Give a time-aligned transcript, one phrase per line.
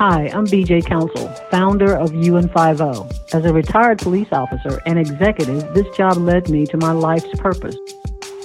[0.00, 3.34] Hi, I'm BJ Council, founder of UN50.
[3.34, 7.76] As a retired police officer and executive, this job led me to my life's purpose.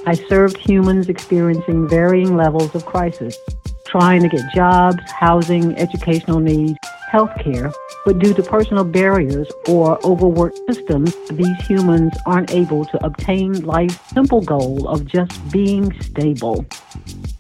[0.06, 3.38] I served humans experiencing varying levels of crisis,
[3.86, 6.78] trying to get jobs, housing, educational needs,
[7.10, 7.72] health care,
[8.06, 14.00] but due to personal barriers or overworked systems, these humans aren't able to obtain life's
[14.10, 16.66] simple goal of just being stable.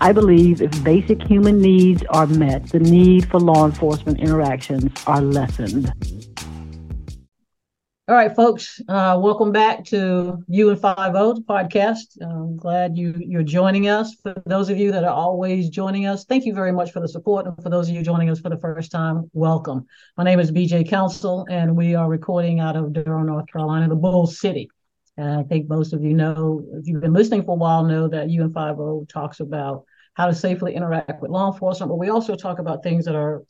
[0.01, 5.21] I believe if basic human needs are met, the need for law enforcement interactions are
[5.21, 5.93] lessened.
[8.07, 12.21] All right, folks, uh, welcome back to UN50 podcast.
[12.21, 14.13] I'm glad you, you're joining us.
[14.21, 17.07] For those of you that are always joining us, thank you very much for the
[17.07, 17.47] support.
[17.47, 19.87] And for those of you joining us for the first time, welcome.
[20.17, 23.95] My name is BJ Council, and we are recording out of Durham, North Carolina, the
[23.95, 24.69] Bull City.
[25.17, 28.07] And I think most of you know, if you've been listening for a while, know
[28.07, 32.59] that UN50 talks about how to safely interact with law enforcement, but we also talk
[32.59, 33.41] about things that are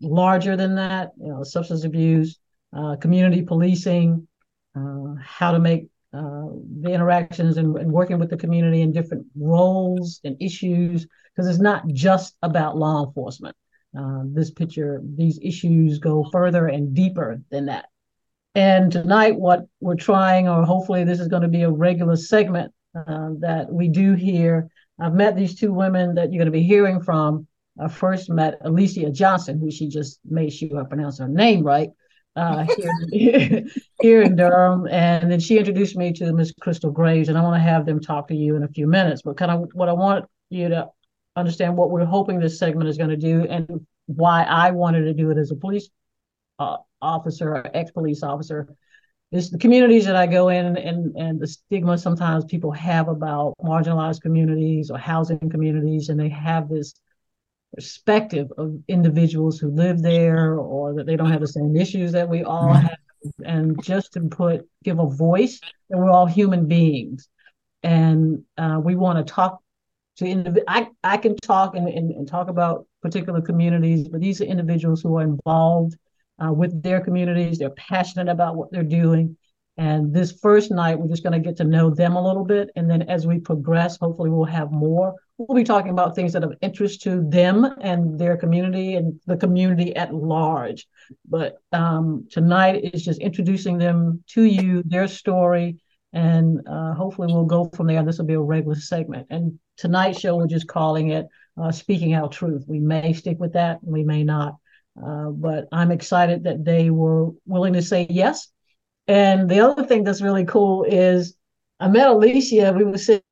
[0.00, 2.38] larger than that, you know, substance abuse,
[2.76, 4.26] uh, community policing,
[4.76, 6.46] uh, how to make uh,
[6.80, 11.60] the interactions and, and, working with the community in different roles and issues, because it's
[11.60, 13.56] not just about law enforcement.
[13.98, 17.86] Uh, this picture, these issues go further and deeper than that.
[18.54, 22.72] And tonight, what we're trying, or hopefully this is going to be a regular segment
[22.94, 24.68] that we do here.
[25.00, 27.46] I've met these two women that you're going to be hearing from.
[27.80, 31.90] I first met Alicia Johnson, who she just made sure I pronounce her name right
[32.38, 32.66] uh,
[33.10, 33.64] here,
[34.00, 34.86] here in Durham.
[34.88, 38.00] And then she introduced me to Miss Crystal Graves, and I want to have them
[38.00, 39.22] talk to you in a few minutes.
[39.22, 40.88] But kind of what I want you to
[41.36, 45.14] understand what we're hoping this segment is going to do and why I wanted to
[45.14, 45.88] do it as a police
[46.58, 48.68] uh, officer or ex-police officer
[49.30, 53.54] is the communities that I go in and, and the stigma sometimes people have about
[53.62, 56.94] marginalized communities or housing communities, and they have this
[57.74, 62.28] perspective of individuals who live there or that they don't have the same issues that
[62.28, 62.86] we all mm-hmm.
[62.86, 62.98] have
[63.44, 67.28] and just to put give a voice that we're all human beings
[67.82, 69.60] and uh, we want to talk
[70.16, 74.40] to indiv- I, I can talk and, and, and, talk about particular communities but these
[74.40, 75.96] are individuals who are involved
[76.42, 79.36] uh, with their communities they're passionate about what they're doing
[79.78, 82.70] and this first night, we're just going to get to know them a little bit.
[82.74, 85.14] And then as we progress, hopefully we'll have more.
[85.38, 89.20] We'll be talking about things that are of interest to them and their community and
[89.26, 90.86] the community at large.
[91.26, 95.78] But um, tonight is just introducing them to you, their story,
[96.12, 98.02] and uh, hopefully we'll go from there.
[98.04, 99.28] This will be a regular segment.
[99.30, 102.64] And tonight's show, we're just calling it uh, Speaking Our Truth.
[102.66, 104.56] We may stick with that, we may not.
[105.00, 108.48] Uh, but I'm excited that they were willing to say yes
[109.08, 111.34] and the other thing that's really cool is
[111.80, 112.74] I met Alicia.
[112.76, 113.22] We were sitting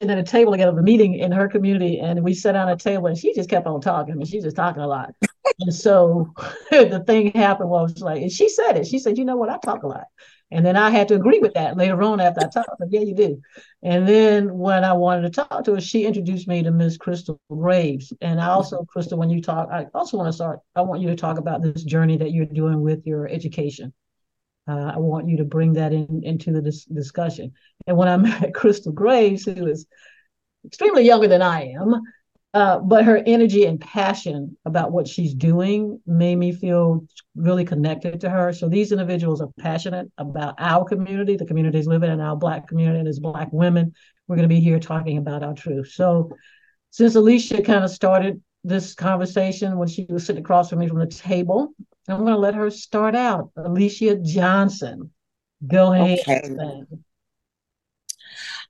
[0.00, 3.06] at a table together, a meeting in her community, and we sat on a table,
[3.06, 4.14] and she just kept on talking.
[4.14, 5.14] I mean, she's just talking a lot.
[5.60, 6.32] and so
[6.70, 8.86] the thing happened was like, and she said it.
[8.86, 9.50] She said, "You know what?
[9.50, 10.04] I talk a lot."
[10.50, 12.80] And then I had to agree with that later on after I talked.
[12.80, 13.40] Like, yeah, you do.
[13.82, 17.40] And then when I wanted to talk to her, she introduced me to Miss Crystal
[17.50, 18.12] Graves.
[18.20, 20.60] And I also, Crystal, when you talk, I also want to start.
[20.76, 23.92] I want you to talk about this journey that you're doing with your education
[24.66, 27.52] uh, I want you to bring that in into the dis- discussion.
[27.86, 29.86] And when I met Crystal Graves, who is
[30.66, 32.02] extremely younger than I am,
[32.54, 38.20] uh, but her energy and passion about what she's doing made me feel really connected
[38.20, 38.52] to her.
[38.52, 43.00] So these individuals are passionate about our community, the communities living in our Black community,
[43.00, 43.92] and as Black women,
[44.28, 45.90] we're going to be here talking about our truth.
[45.90, 46.30] So
[46.90, 51.00] since Alicia kind of started this conversation when she was sitting across from me from
[51.00, 51.74] the table,
[52.08, 53.50] I'm going to let her start out.
[53.56, 55.10] Alicia Johnson,
[55.66, 56.20] go ahead.
[56.28, 56.84] Okay.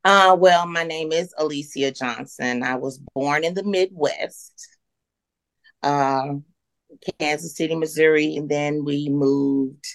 [0.05, 2.63] Uh, well, my name is Alicia Johnson.
[2.63, 4.69] I was born in the Midwest,
[5.83, 6.35] uh,
[7.19, 9.87] Kansas City, Missouri, and then we moved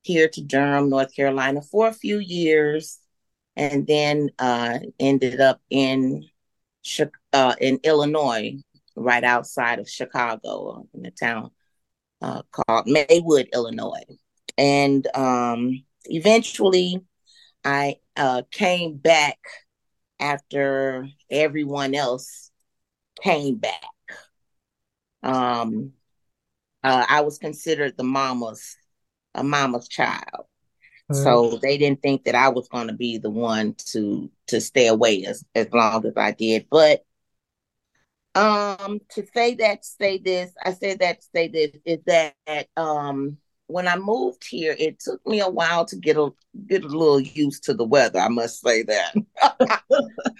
[0.00, 2.98] here to Durham, North Carolina for a few years,
[3.54, 6.24] and then uh, ended up in
[7.34, 8.54] uh, in Illinois,
[8.96, 11.50] right outside of Chicago, in the town
[12.22, 14.04] uh, called Maywood, Illinois.
[14.56, 17.02] And um, eventually
[17.62, 19.38] I uh, came back
[20.20, 22.50] after everyone else
[23.22, 23.82] came back.
[25.22, 25.92] Um,
[26.84, 28.76] uh, I was considered the mama's
[29.34, 30.44] a mama's child.
[31.12, 34.86] So they didn't think that I was going to be the one to to stay
[34.86, 36.66] away as, as long as I did.
[36.70, 37.04] But
[38.36, 43.36] um to say that say this i say that say this is that um
[43.70, 46.30] when i moved here it took me a while to get a
[46.66, 49.14] get a little used to the weather i must say that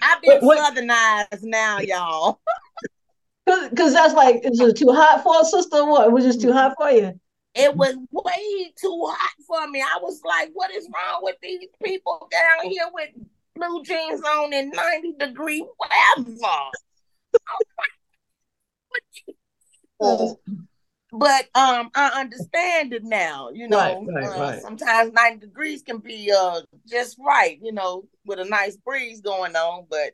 [0.01, 2.39] i've been what, southernized now y'all
[3.69, 5.85] Because that's like, is it too hot for a sister?
[5.85, 6.07] What?
[6.07, 7.19] It was just too hot for you?
[7.53, 9.81] It was way too hot for me.
[9.81, 13.09] I was like, what is wrong with these people down here with
[13.55, 16.31] blue jeans on in 90 degree weather?
[21.11, 23.77] but um I understand it now, you know.
[23.77, 24.61] Right, right, uh, right.
[24.61, 29.55] Sometimes 90 degrees can be uh just right, you know, with a nice breeze going
[29.55, 30.13] on, but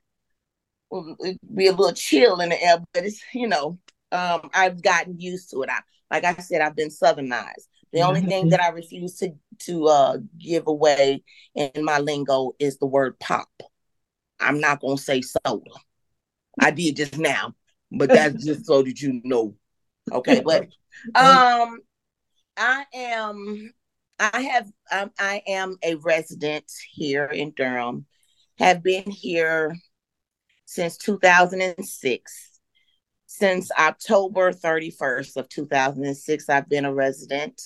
[1.19, 3.77] it be a little chill in the air, but it's you know,
[4.11, 5.69] um I've gotten used to it.
[5.69, 5.79] I
[6.09, 7.67] like I said, I've been southernized.
[7.93, 9.33] The only thing that I refuse to
[9.65, 11.23] to uh give away
[11.53, 13.49] in my lingo is the word pop.
[14.39, 15.71] I'm not gonna say soda.
[16.59, 17.53] I did just now,
[17.91, 19.55] but that's just so that you know.
[20.11, 20.63] Okay, but
[21.15, 21.79] um,
[22.55, 23.73] I am,
[24.19, 28.05] I have, um, I am a resident here in Durham.
[28.59, 29.75] Have been here
[30.65, 32.59] since 2006.
[33.29, 37.61] Since October 31st of 2006, I've been a resident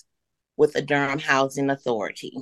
[0.57, 2.33] with the Durham Housing Authority.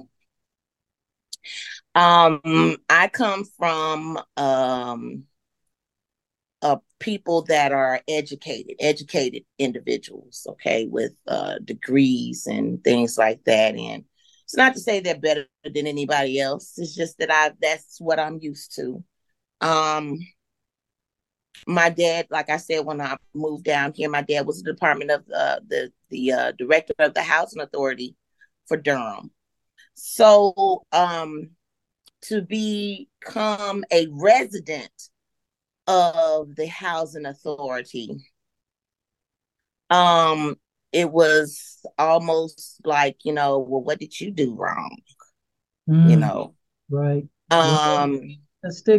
[1.95, 5.25] Um, I come from um
[6.99, 13.75] people that are educated, educated individuals, okay, with uh, degrees and things like that.
[13.75, 14.03] And
[14.43, 16.77] it's not to say they're better than anybody else.
[16.77, 19.03] It's just that I that's what I'm used to.
[19.61, 20.19] Um,
[21.67, 25.11] my dad, like I said, when I moved down here, my dad was the department
[25.11, 28.15] of uh, the the uh, director of the housing authority
[28.67, 29.31] for Durham.
[29.93, 31.51] So um,
[32.23, 35.09] to become a resident
[35.89, 38.15] of the housing authority.
[39.89, 40.55] Um
[40.91, 44.97] it was almost like you know well what did you do wrong?
[45.89, 46.55] Mm, you know?
[46.89, 47.27] right.
[47.51, 48.21] Um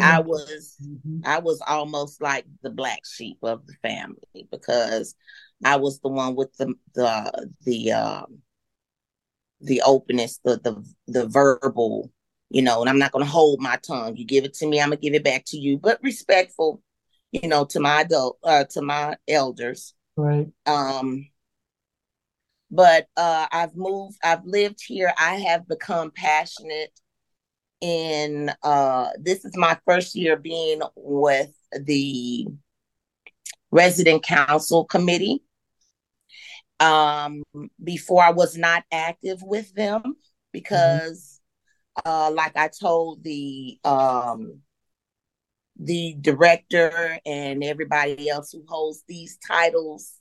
[0.01, 1.21] i was mm-hmm.
[1.25, 5.15] i was almost like the black sheep of the family because
[5.65, 8.39] i was the one with the the the um
[9.61, 12.11] the openness the the the verbal
[12.51, 14.17] you know, and I'm not going to hold my tongue.
[14.17, 16.83] You give it to me, I'm going to give it back to you, but respectful,
[17.31, 19.95] you know, to my adult, uh, to my elders.
[20.17, 20.49] Right.
[20.67, 21.29] Um,
[22.71, 25.13] but uh, I've moved, I've lived here.
[25.17, 26.91] I have become passionate
[27.81, 32.49] in, uh, this is my first year being with the
[33.71, 35.43] resident council committee.
[36.81, 37.43] Um,
[37.83, 40.17] before I was not active with them
[40.51, 41.40] because mm-hmm
[42.05, 44.61] uh, like I told the um,
[45.79, 50.15] the director and everybody else who holds these titles,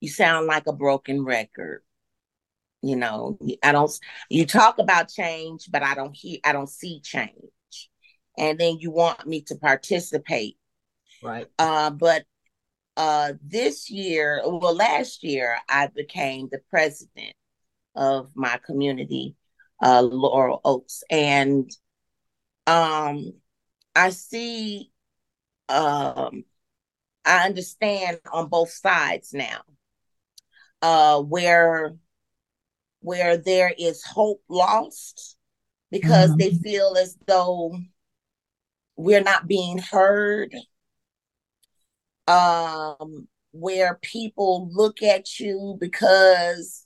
[0.00, 1.82] you sound like a broken record.
[2.82, 3.92] You know, I don't.
[4.28, 6.38] You talk about change, but I don't hear.
[6.44, 7.30] I don't see change.
[8.36, 10.56] And then you want me to participate,
[11.22, 11.46] right?
[11.58, 12.24] Uh, but
[12.96, 17.34] uh, this year, well, last year, I became the president
[17.94, 19.36] of my community
[19.82, 21.70] uh, Laurel Oaks, and
[22.66, 23.32] um,
[23.94, 24.90] I see,
[25.68, 26.44] um,
[27.24, 29.62] I understand on both sides now,
[30.80, 31.94] uh, where
[33.00, 35.36] where there is hope lost
[35.90, 36.38] because mm-hmm.
[36.38, 37.76] they feel as though
[38.96, 40.54] we're not being heard.
[42.28, 46.81] Um, where people look at you because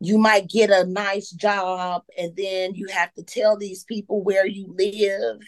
[0.00, 4.46] you might get a nice job and then you have to tell these people where
[4.46, 5.40] you live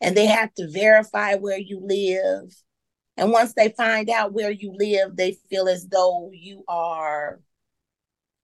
[0.00, 2.54] and they have to verify where you live.
[3.16, 7.40] And once they find out where you live they feel as though you are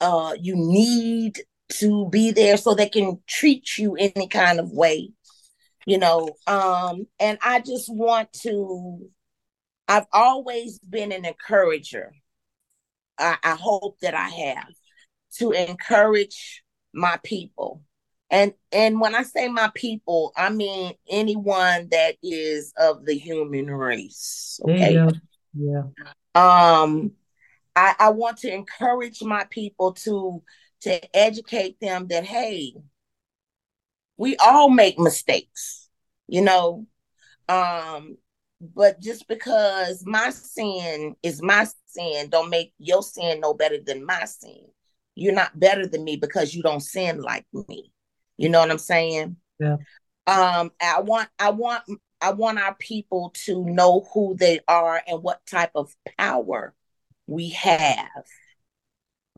[0.01, 5.11] uh you need to be there so they can treat you any kind of way
[5.87, 6.29] you know?
[6.47, 9.11] Um and i just want to
[9.89, 12.13] i've always been an encourager.
[13.19, 14.69] I, I hope that i have
[15.39, 16.63] to encourage
[16.93, 17.83] my people.
[18.31, 23.67] And and when I say my people, I mean anyone that is of the human
[23.67, 24.59] race.
[24.65, 24.95] Okay.
[24.95, 25.11] Yeah.
[25.55, 25.83] yeah.
[26.35, 27.13] Um
[27.77, 30.43] I, I want to encourage my people to
[30.83, 32.75] to educate them that hey,
[34.17, 35.89] we all make mistakes,
[36.27, 36.87] you know.
[37.49, 38.17] Um,
[38.61, 44.07] but just because my sin is my sin, don't make your sin no better than
[44.07, 44.67] my sin
[45.15, 47.93] you're not better than me because you don't sin like me.
[48.37, 49.37] You know what I'm saying?
[49.59, 49.77] Yeah.
[50.27, 51.83] Um, I want I want
[52.21, 56.75] I want our people to know who they are and what type of power
[57.27, 58.25] we have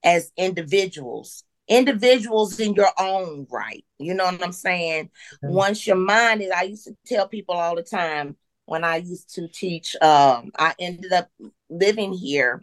[0.04, 1.44] as individuals.
[1.66, 3.84] Individuals in your own right.
[3.98, 5.10] You know what I'm saying?
[5.42, 5.54] Mm-hmm.
[5.54, 9.34] Once your mind is, I used to tell people all the time, when I used
[9.34, 11.30] to teach, um, I ended up
[11.70, 12.60] living here.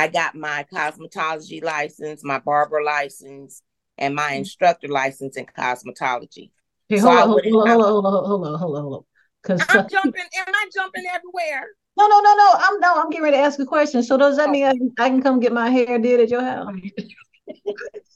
[0.00, 3.62] I got my cosmetology license, my barber license,
[3.98, 6.52] and my instructor license in cosmetology.
[6.88, 8.82] Hey, hold I on, hold wouldn't on, hold on, hold on, hold on, hold on,
[8.82, 9.04] hold on.
[9.42, 10.22] Because I'm jumping.
[10.38, 11.66] Am I jumping everywhere?
[11.98, 12.50] no, no, no, no.
[12.54, 12.94] I'm no.
[12.94, 14.02] I'm getting ready to ask a question.
[14.02, 14.52] So does that oh.
[14.52, 16.74] mean I, can- I can come get my hair did at your house?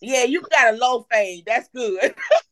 [0.00, 1.44] Yeah, you got a low fade.
[1.46, 2.14] That's good.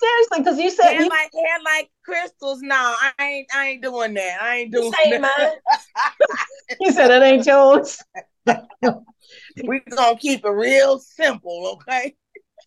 [0.00, 2.60] Seriously, because you said hair you, like hair like crystals.
[2.62, 3.48] No, I ain't.
[3.54, 4.38] I ain't doing that.
[4.40, 5.54] I ain't doing that.
[6.80, 7.98] you said it ain't yours.
[9.66, 12.16] we gonna keep it real simple, okay?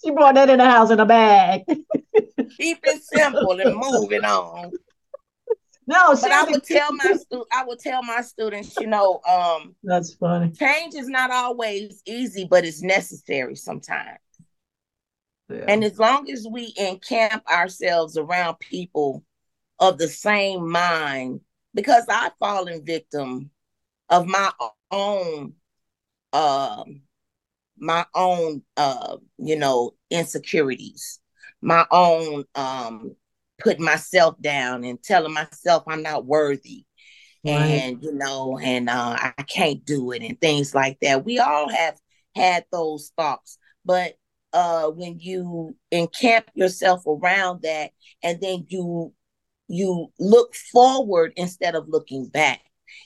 [0.03, 1.63] You brought that in the house in a bag.
[1.67, 4.71] Keep it simple and moving on.
[5.87, 9.75] No, But I would tell my stu- I would tell my students, you know, um,
[9.83, 10.51] That's funny.
[10.51, 14.19] change is not always easy, but it's necessary sometimes.
[15.51, 15.65] Yeah.
[15.67, 19.23] And as long as we encamp ourselves around people
[19.79, 21.41] of the same mind,
[21.73, 23.51] because I've fallen victim
[24.09, 24.51] of my
[24.91, 25.53] own
[26.33, 27.01] um
[27.77, 31.19] my own uh you know insecurities,
[31.61, 33.15] my own um
[33.59, 36.85] putting myself down and telling myself I'm not worthy
[37.43, 37.57] Right.
[37.61, 41.25] and you know and uh I can't do it and things like that.
[41.25, 41.99] We all have
[42.35, 44.15] had those thoughts, but
[44.53, 47.91] uh when you encamp yourself around that
[48.23, 49.13] and then you
[49.67, 52.61] you look forward instead of looking back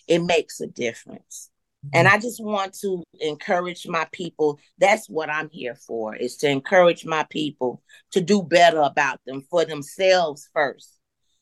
[0.07, 1.49] it makes a difference.
[1.93, 4.59] And i just want to encourage my people.
[4.79, 9.43] That's what i'm here for is to encourage my people to do better about them
[9.49, 10.97] for themselves first.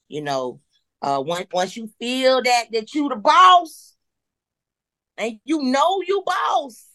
[0.10, 0.60] You know
[1.02, 3.96] uh once once you feel that that you the boss
[5.18, 6.86] and you know you boss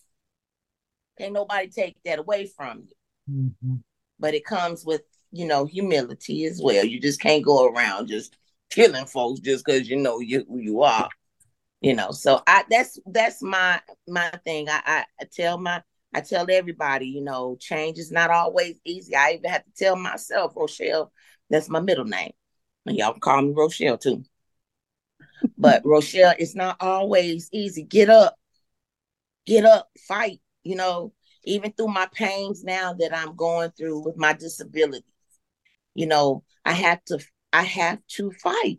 [1.19, 2.98] can't nobody take that away from you
[3.31, 3.83] Mhm.
[4.19, 6.85] but it comes with you know humility as well.
[6.85, 8.37] You just can't go around just
[8.71, 11.09] killing folks just because you know you who you are.
[11.81, 14.69] You know, so I that's that's my my thing.
[14.69, 15.83] I, I I tell my
[16.15, 19.15] I tell everybody, you know, change is not always easy.
[19.15, 21.13] I even have to tell myself, Rochelle,
[21.51, 22.33] that's my middle name.
[22.87, 24.25] And y'all call me Rochelle too.
[25.57, 27.83] But Rochelle, it's not always easy.
[27.83, 28.37] Get up,
[29.47, 31.13] get up, fight, you know,
[31.49, 35.03] even through my pains now that I'm going through with my disabilities.
[35.95, 37.19] You know, I have to
[37.53, 38.79] I have to fight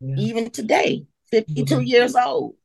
[0.00, 0.16] Yeah.
[0.16, 1.86] even today, 52 Mhm.
[1.86, 2.56] years old.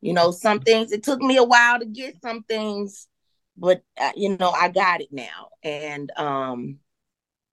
[0.00, 3.08] You know, some things it took me a while to get some things,
[3.56, 5.48] but uh, you know, I got it now.
[5.62, 6.78] And um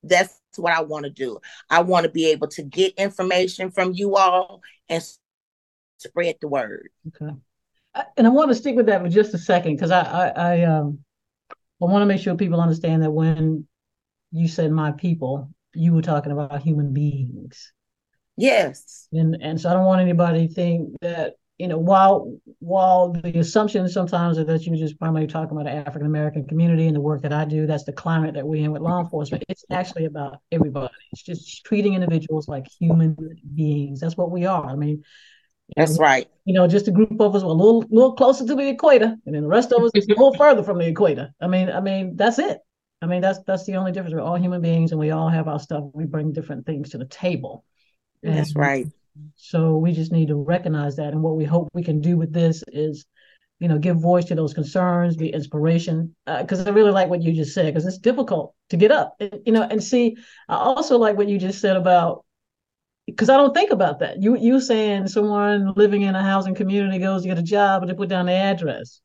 [0.04, 1.40] that's what I want to do.
[1.70, 5.04] I want to be able to get information from you all and
[5.98, 6.90] spread the word.
[7.08, 7.34] Okay.
[8.16, 10.64] And I want to stick with that for just a second because I, I, I,
[10.64, 11.00] um,
[11.82, 13.68] I want to make sure people understand that when
[14.32, 17.72] you said my people, you were talking about human beings.
[18.36, 19.08] Yes.
[19.12, 23.40] And and so I don't want anybody to think that, you know, while while the
[23.40, 27.02] assumption sometimes is that you're just primarily talking about the African American community and the
[27.02, 29.44] work that I do, that's the climate that we're in with law enforcement.
[29.50, 30.94] It's actually about everybody.
[31.12, 33.18] It's just treating individuals like human
[33.56, 34.00] beings.
[34.00, 34.66] That's what we are.
[34.66, 35.04] I mean,
[35.76, 36.28] That's right.
[36.46, 39.36] you know, just a group of us a little little closer to the equator, and
[39.36, 41.34] then the rest of us is a little further from the equator.
[41.42, 42.60] I mean, I mean, that's it.
[43.02, 44.14] I mean, that's that's the only difference.
[44.14, 45.84] We're all human beings, and we all have our stuff.
[45.94, 47.66] We bring different things to the table.
[48.24, 48.88] That's right.
[49.36, 52.32] So we just need to recognize that, and what we hope we can do with
[52.32, 53.06] this is,
[53.60, 56.16] you know, give voice to those concerns, be inspiration.
[56.26, 59.16] Uh, because I really like what you just said, because it's difficult to get up,
[59.20, 60.16] and, you know, and see.
[60.48, 62.24] I also like what you just said about
[63.08, 64.22] because I don't think about that.
[64.22, 67.90] You you saying someone living in a housing community goes to get a job and
[67.92, 69.02] they put down the address.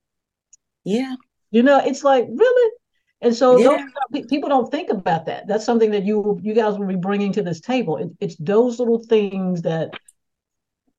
[0.85, 1.17] Yeah.
[1.51, 2.73] You know, it's like really,
[3.21, 3.87] and so Yeah.
[4.13, 5.47] those, people don't think about that.
[5.47, 7.97] That's something that you you guys will be bringing to this table.
[7.99, 9.91] It, it's those little things that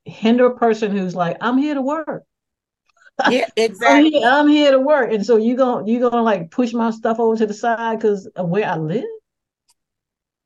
[0.05, 2.23] hinder a person who's like, I'm here to work.
[3.25, 4.11] Yeah, I'm exactly.
[4.11, 7.19] here, I'm here to work, and so you gonna you gonna like push my stuff
[7.19, 9.05] over to the side because of where I live.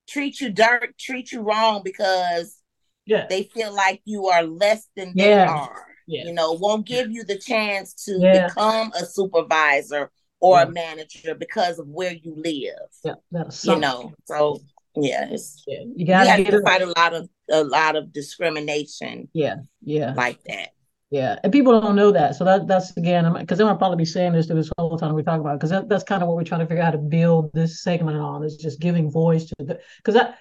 [0.08, 2.58] Treat you dirt, treat you wrong because
[3.06, 5.86] Yeah, they feel like you are less than they are.
[6.08, 6.26] Yeah.
[6.26, 8.48] You know, won't give you the chance to Yeah.
[8.48, 10.10] become a supervisor
[10.40, 10.64] or Yeah.
[10.64, 12.90] a manager because of where you live.
[13.04, 13.16] yeah,
[13.64, 14.60] You know, so
[14.96, 15.36] yeah, Yeah,
[15.68, 20.14] you you gotta get to fight a lot of a lot of discrimination Yeah, yeah.
[20.14, 20.70] like that.
[21.10, 22.36] Yeah, and people don't know that.
[22.36, 25.14] So that that's again, because I'm gonna probably be saying this to this whole time
[25.16, 26.92] we talk about, because that, that's kind of what we're trying to figure out how
[26.92, 29.80] to build this segment on is just giving voice to the.
[29.98, 30.34] Because I,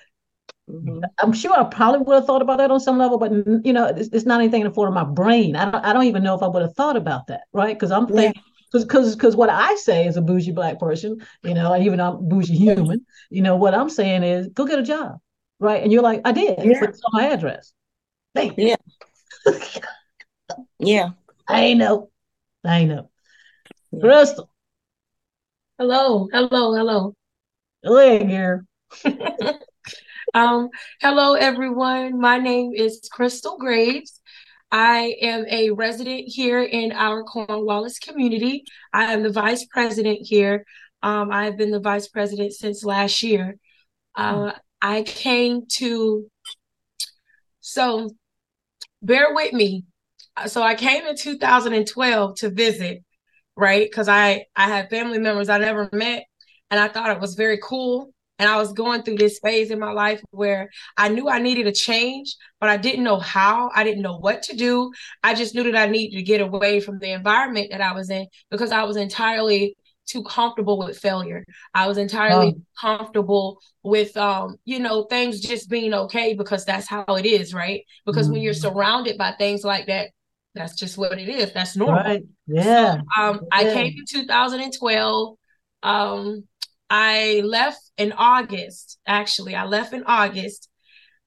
[0.70, 1.02] Mhm.
[1.22, 3.32] I'm sure I probably would have thought about that on some level, but
[3.66, 5.56] you know, it's, it's not anything in the form of my brain.
[5.56, 7.76] I don't, I don't even know if I would have thought about that, right?
[7.76, 8.42] Because I'm thinking,
[8.72, 12.28] because because because what I say is a bougie black person, you know, even I'm
[12.28, 15.18] bougie human, you know, what I'm saying is go get a job.
[15.60, 15.82] right?
[15.82, 16.58] And you're like, I did.
[16.64, 16.84] Yeah.
[16.84, 17.72] It's on my address.
[18.34, 18.52] Hey.
[18.56, 18.76] Yeah.
[20.78, 21.10] yeah.
[21.48, 22.10] I know.
[22.64, 23.10] I know.
[23.92, 24.00] Yeah.
[24.00, 24.50] Crystal.
[25.78, 27.14] Hello, hello, hello.
[27.84, 28.64] Look here.
[30.34, 30.68] Um,
[31.00, 32.20] hello everyone.
[32.20, 34.20] My name is Crystal Graves.
[34.70, 38.64] I am a resident here in our Cornwallis community.
[38.92, 40.66] I am the vice president here.
[41.02, 43.56] Um, I've been the vice president since last year.
[44.14, 46.26] Uh, I came to,
[47.60, 48.10] so
[49.00, 49.84] bear with me.
[50.46, 53.02] So I came in 2012 to visit,
[53.56, 53.88] right?
[53.90, 56.24] Because I I had family members I never met,
[56.70, 58.12] and I thought it was very cool.
[58.38, 61.66] And I was going through this phase in my life where I knew I needed
[61.66, 63.70] a change, but I didn't know how.
[63.74, 64.92] I didn't know what to do.
[65.22, 68.10] I just knew that I needed to get away from the environment that I was
[68.10, 69.74] in because I was entirely
[70.06, 71.44] too comfortable with failure.
[71.74, 72.62] I was entirely Oh.
[72.80, 77.82] comfortable with um, you know, things just being okay because that's how it is, right?
[78.04, 78.60] Because when you're Mhm.
[78.60, 80.10] surrounded by things like that,
[80.56, 81.52] that's just what it is.
[81.52, 82.02] That's normal.
[82.02, 82.22] Right.
[82.46, 83.00] Yeah.
[83.16, 85.36] Um, I came in 2012.
[85.82, 86.44] Um,
[86.88, 88.98] I left in August.
[89.06, 90.68] Actually, I left in August.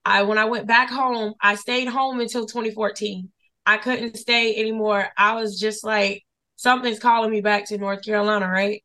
[0.03, 3.29] I when I went back home, I stayed home until 2014.
[3.65, 5.07] I couldn't stay anymore.
[5.17, 6.23] I was just like,
[6.55, 8.83] something's calling me back to North Carolina, right?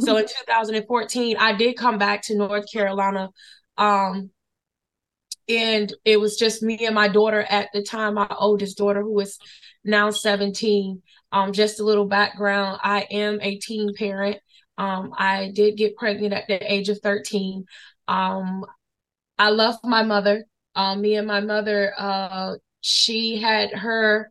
[0.00, 3.30] So in 2014, I did come back to North Carolina.
[3.76, 4.30] Um,
[5.48, 9.18] and it was just me and my daughter at the time, my oldest daughter, who
[9.20, 9.38] is
[9.88, 11.02] now 17.
[11.32, 12.80] Um, just a little background.
[12.82, 14.38] I am a teen parent.
[14.76, 17.64] Um, I did get pregnant at the age of 13.
[18.06, 18.64] Um,
[19.38, 20.44] I love my mother.
[20.74, 24.30] Um, me and my mother, uh, she had her,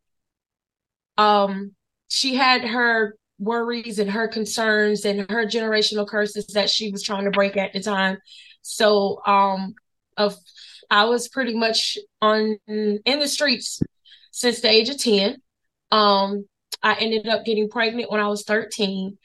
[1.18, 1.76] um,
[2.08, 7.26] she had her worries and her concerns and her generational curses that she was trying
[7.26, 8.18] to break at the time.
[8.62, 9.76] So, um,
[10.16, 10.36] of
[10.90, 13.82] I was pretty much on in the streets
[14.32, 15.38] since the age of 10.
[15.92, 16.46] Um,
[16.84, 19.18] I ended up getting pregnant when I was 13.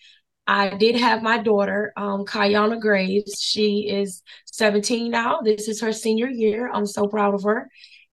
[0.47, 3.41] I did have my daughter, um, Kayana Graves.
[3.41, 5.41] She is 17 now.
[5.41, 6.71] This is her senior year.
[6.73, 7.69] I'm so proud of her.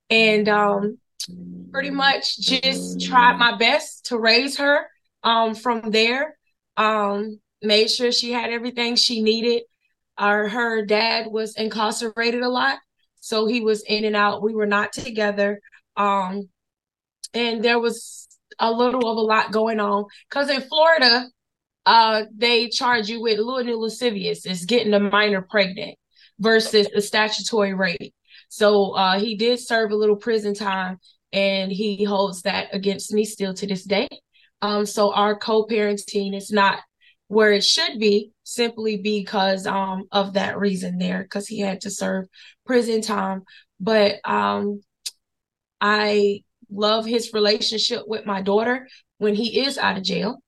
[0.09, 0.99] And um,
[1.71, 4.88] pretty much just tried my best to raise her
[5.23, 6.38] um, from there.
[6.77, 9.63] Um, made sure she had everything she needed.
[10.17, 12.77] Our, her dad was incarcerated a lot.
[13.21, 14.43] So he was in and out.
[14.43, 15.59] We were not together.
[15.97, 16.49] Um,
[17.33, 18.28] and there was
[18.59, 20.05] a little of a lot going on.
[20.29, 21.25] Because in Florida,
[21.85, 25.97] uh, they charge you with lewd and lascivious, is getting a minor pregnant
[26.39, 28.13] versus the statutory rape.
[28.49, 30.97] So uh, he did serve a little prison time,
[31.31, 34.07] and he holds that against me still to this day.
[34.61, 36.79] Um, so our co-parenting is not
[37.29, 41.89] where it should be simply because um of that reason there because he had to
[41.89, 42.25] serve
[42.65, 43.43] prison time
[43.79, 44.81] but um
[45.79, 50.41] i love his relationship with my daughter when he is out of jail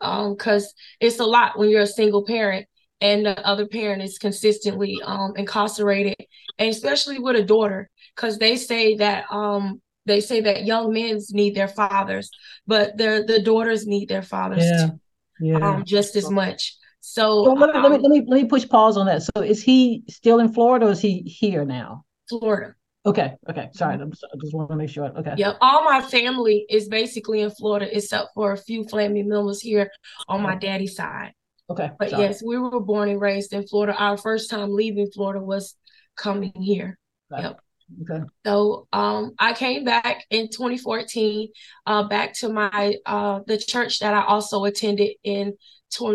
[0.00, 2.66] um because it's a lot when you're a single parent
[3.00, 6.16] and the other parent is consistently um incarcerated
[6.58, 11.18] and especially with a daughter because they say that um they say that young men
[11.30, 12.30] need their fathers
[12.66, 14.86] but the the daughters need their fathers Yeah.
[14.86, 15.00] too,
[15.40, 15.76] Yeah.
[15.76, 18.48] um just as much so So let me, let me um, let me let me
[18.48, 19.22] push pause on that.
[19.22, 22.04] So is he still in Florida or is he here now?
[22.28, 22.74] Florida.
[23.06, 23.68] Okay, okay.
[23.72, 25.06] Sorry, I'm so- I just want to make sure.
[25.06, 25.34] Okay.
[25.36, 29.90] Yeah, all my family is basically in Florida, except for a few family members here
[30.28, 31.32] on my daddy's side.
[31.70, 31.90] Okay.
[31.98, 32.22] But sorry.
[32.24, 33.94] yes, we were born and raised in Florida.
[33.96, 35.76] Our first time leaving Florida was
[36.16, 36.98] coming here.
[37.32, 37.42] Okay.
[37.42, 37.60] Yep.
[38.02, 38.24] Okay.
[38.44, 41.48] So um, I came back in 2014,
[41.86, 45.54] uh, back to my uh, the church that I also attended in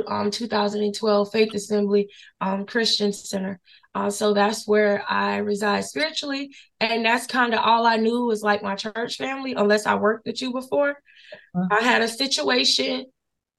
[0.08, 2.10] um, 2012, Faith Assembly
[2.42, 3.60] um, Christian Center.
[3.94, 8.42] Uh, so that's where I reside spiritually, and that's kind of all I knew was
[8.42, 10.92] like my church family, unless I worked with you before.
[11.56, 11.68] Uh-huh.
[11.72, 13.06] I had a situation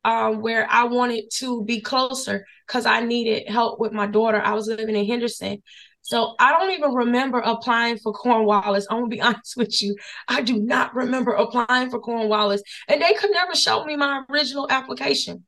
[0.05, 4.41] um, where I wanted to be closer because I needed help with my daughter.
[4.41, 5.63] I was living in Henderson.
[6.03, 8.87] So I don't even remember applying for Cornwallis.
[8.91, 9.97] I'm gonna be honest with you.
[10.29, 12.63] I do not remember applying for Cornwallis.
[12.89, 15.45] And they could never show me my original application.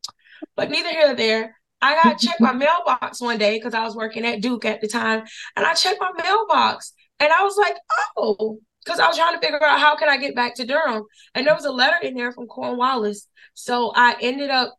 [0.56, 1.56] But neither here nor there.
[1.84, 4.80] I got to check my mailbox one day because I was working at Duke at
[4.80, 5.24] the time.
[5.54, 7.76] And I checked my mailbox and I was like,
[8.16, 11.04] oh, because I was trying to figure out how can I get back to Durham.
[11.34, 13.28] And there was a letter in there from Cornwallis.
[13.52, 14.74] So I ended up,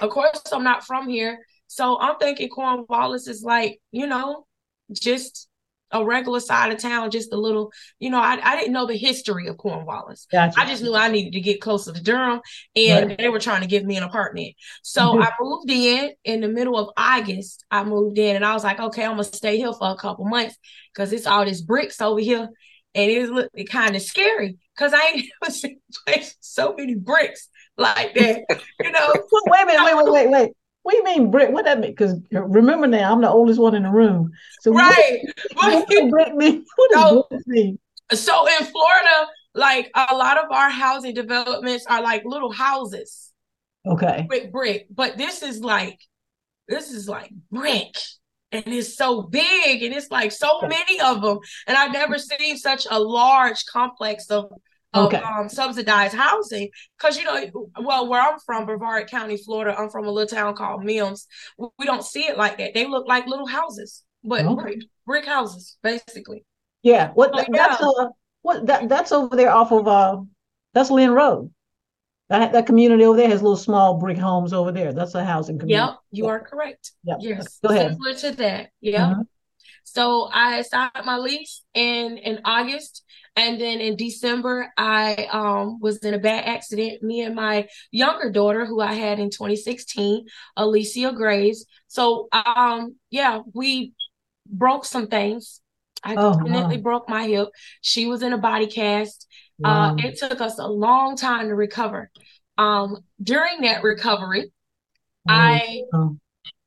[0.00, 1.44] of course, I'm not from here.
[1.66, 4.46] So I'm thinking Cornwallis is like, you know,
[4.90, 5.49] just
[5.92, 8.96] a regular side of town, just a little, you know, I, I didn't know the
[8.96, 10.26] history of Cornwallis.
[10.30, 10.60] Gotcha.
[10.60, 12.40] I just knew I needed to get closer to Durham
[12.76, 13.18] and Right.
[13.18, 14.54] they were trying to give me an apartment.
[14.82, 15.22] So Mhm.
[15.22, 17.64] I moved in in the middle of August.
[17.70, 20.24] I moved in and I was like, okay, I'm gonna stay here for a couple
[20.26, 20.56] months
[20.92, 22.48] because it's all this bricks over here.
[22.94, 26.74] And it was kind of scary because I ain't never seen a place with so
[26.76, 28.42] many bricks like that.
[28.82, 30.52] You know, Wait, wait a minute, wait, wait, wait, wait.
[30.90, 31.50] What do you mean brick?
[31.52, 31.92] What that mean?
[31.92, 34.32] Because uh, remember now, I'm the oldest one in the room.
[34.60, 35.20] So what- right.
[35.54, 36.64] what, does brick mean?
[36.74, 37.78] What does So- brick mean?
[38.12, 43.32] So in Florida, like a lot of our housing developments are like little houses
[43.86, 44.26] Okay.
[44.28, 46.00] with brick, but this is like
[46.66, 47.94] this is like brick.
[48.50, 51.38] And it's so big and it's like so many of them.
[51.68, 54.50] And I've never seen such a large complex of
[54.92, 55.18] of Okay.
[55.22, 60.04] um, subsidized housing because you know well where i'm from brevard county florida i'm from
[60.06, 61.26] a little town called Mims
[61.78, 64.62] we don't see it like that they look like little houses but Okay.
[64.62, 66.44] brick, brick houses basically
[66.82, 67.10] Yeah.
[67.14, 68.08] What that- that's uh
[68.42, 70.16] what that that's over there off of uh
[70.74, 71.52] that's Lynn Road.
[72.30, 74.92] That that community over there has little small brick homes over there.
[74.92, 75.84] That's a housing community.
[75.90, 76.92] Yep, you are correct.
[77.04, 77.18] Yep.
[77.20, 77.92] Yes, Go ahead.
[77.92, 78.70] similar to that.
[78.80, 79.00] Yep.
[79.00, 79.22] Mhm.
[79.84, 83.02] So I signed my lease in in August,
[83.36, 87.02] and then in December I um was in a bad accident.
[87.02, 91.66] Me and my younger daughter, who I had in 2016, Alicia Graves.
[91.88, 93.92] So um yeah, we
[94.46, 95.60] broke some things.
[96.02, 96.82] I Oh, definitely wow.
[96.82, 97.48] broke my hip.
[97.82, 99.26] She was in a body cast.
[99.58, 99.94] Wow.
[99.94, 102.10] Uh, it took us a long time to recover.
[102.56, 104.50] Um, during that recovery,
[105.28, 106.16] I Oh,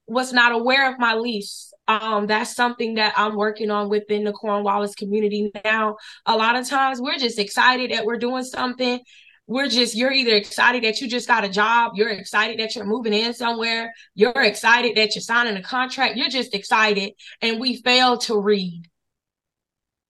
[0.08, 1.73] was not aware of my lease.
[1.88, 5.98] Um, that's something that I'm working on within the Cornwallis community now.
[6.26, 9.02] A lot of times we're just excited that we're doing something.
[9.48, 12.86] We're just, you're either excited that you just got a job, you're excited that you're
[12.86, 17.82] moving in somewhere, you're excited that you're signing a contract, you're just excited, and we
[17.82, 18.88] fail to read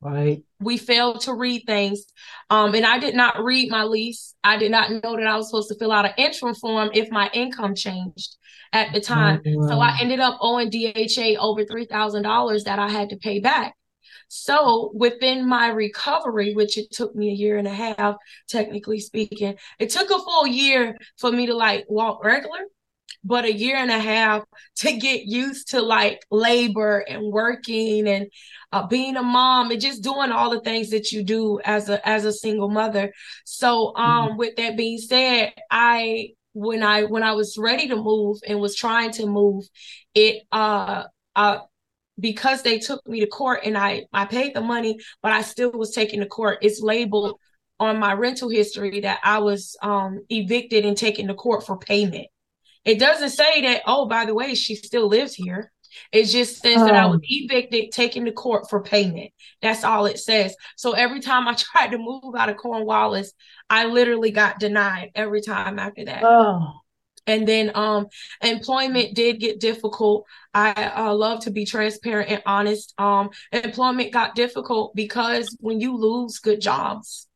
[0.04, 0.44] right.
[0.60, 2.06] we failed to read things.
[2.50, 4.36] Um, and I did not read my lease.
[4.44, 7.10] I did not know that I was supposed to fill out an interim form if
[7.10, 8.38] my income changed
[8.74, 9.42] at the time.
[9.62, 13.76] So I ended up owing DHA over $3,000 that I had to pay back.
[14.30, 18.16] So within my recovery, which it took me a year and a half,
[18.50, 22.62] technically speaking, it took a full year for me to like walk regular,
[23.24, 24.44] but a year and a half
[24.78, 28.28] to get used to like labor and working and
[28.72, 32.06] uh, being a mom and just doing all the things that you do as a
[32.08, 33.14] as a single mother.
[33.46, 38.40] So um with that being said, I when I when I was ready to move
[38.48, 39.66] and was trying to move,
[40.14, 41.60] it uh uh
[42.20, 45.72] because they took me to court and I I paid the money, but I still
[45.72, 46.60] was taken to court.
[46.62, 47.40] It's labeled
[47.80, 52.28] on my rental history that I was um evicted and taken to court for payment.
[52.86, 55.73] It doesn't say that, oh, by the way, she still lives here.
[56.12, 57.24] It just says that I was Oh.
[57.24, 59.32] evicted, taken to court for payment.
[59.62, 60.56] That's all it says.
[60.78, 63.34] So every time I tried to move out of Cornwallis,
[63.70, 66.30] I literally got denied every time after that.
[66.30, 66.82] Oh,
[67.26, 68.08] And then um
[68.42, 70.26] employment did get difficult.
[70.54, 72.94] I uh, love to be transparent and honest.
[73.00, 77.28] Um employment got difficult because when you lose good jobs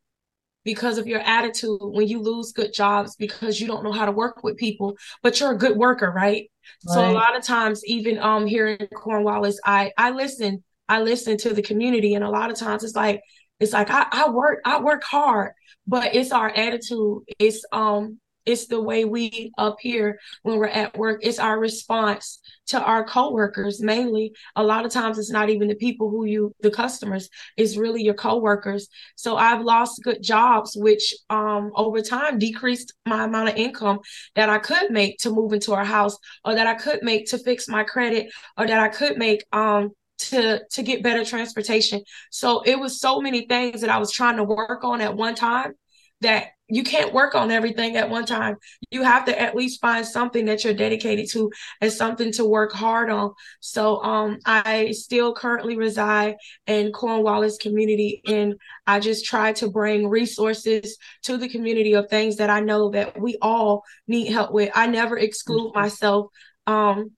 [0.68, 4.12] because of your attitude, when you lose good jobs because you don't know how to
[4.12, 6.52] work with people, but you're a good worker, right?
[6.82, 11.38] So a lot of times even um here in Cornwallis, I I listen I listen
[11.38, 13.22] to the community and a lot of times it's like
[13.62, 15.54] it's like I, I work I work hard,
[15.88, 17.20] but it's our attitude.
[17.40, 21.20] It's um it's the way we here when we're at work.
[21.22, 24.34] It's our response to our coworkers mainly.
[24.56, 28.04] A lot of times it's not even the people who you the customers, it's really
[28.04, 28.88] your coworkers.
[29.16, 34.00] So I've lost good jobs, which um over time decreased my amount of income
[34.36, 37.38] that I could make to move into a house or that I could make to
[37.38, 42.02] fix my credit or that I could make um to to get better transportation.
[42.32, 45.36] So it was so many things that I was trying to work on at one
[45.36, 45.74] time
[46.22, 48.58] that you can't work on everything at one time.
[48.92, 52.74] You have to at least find something that you're dedicated to and something to work
[52.74, 53.32] hard on.
[53.62, 60.10] So um I still currently reside in Cornwallis community and I just try to bring
[60.10, 64.70] resources to the community of things that I know that we all need help with.
[64.76, 66.28] I never exclude myself.
[66.66, 67.12] Um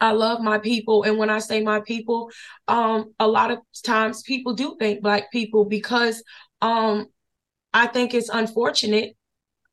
[0.00, 1.02] I love my people.
[1.02, 2.30] And when I say my people,
[2.68, 6.22] um, a lot of times people do think black people because
[6.60, 7.06] um
[7.72, 9.14] I think it's unfortunate.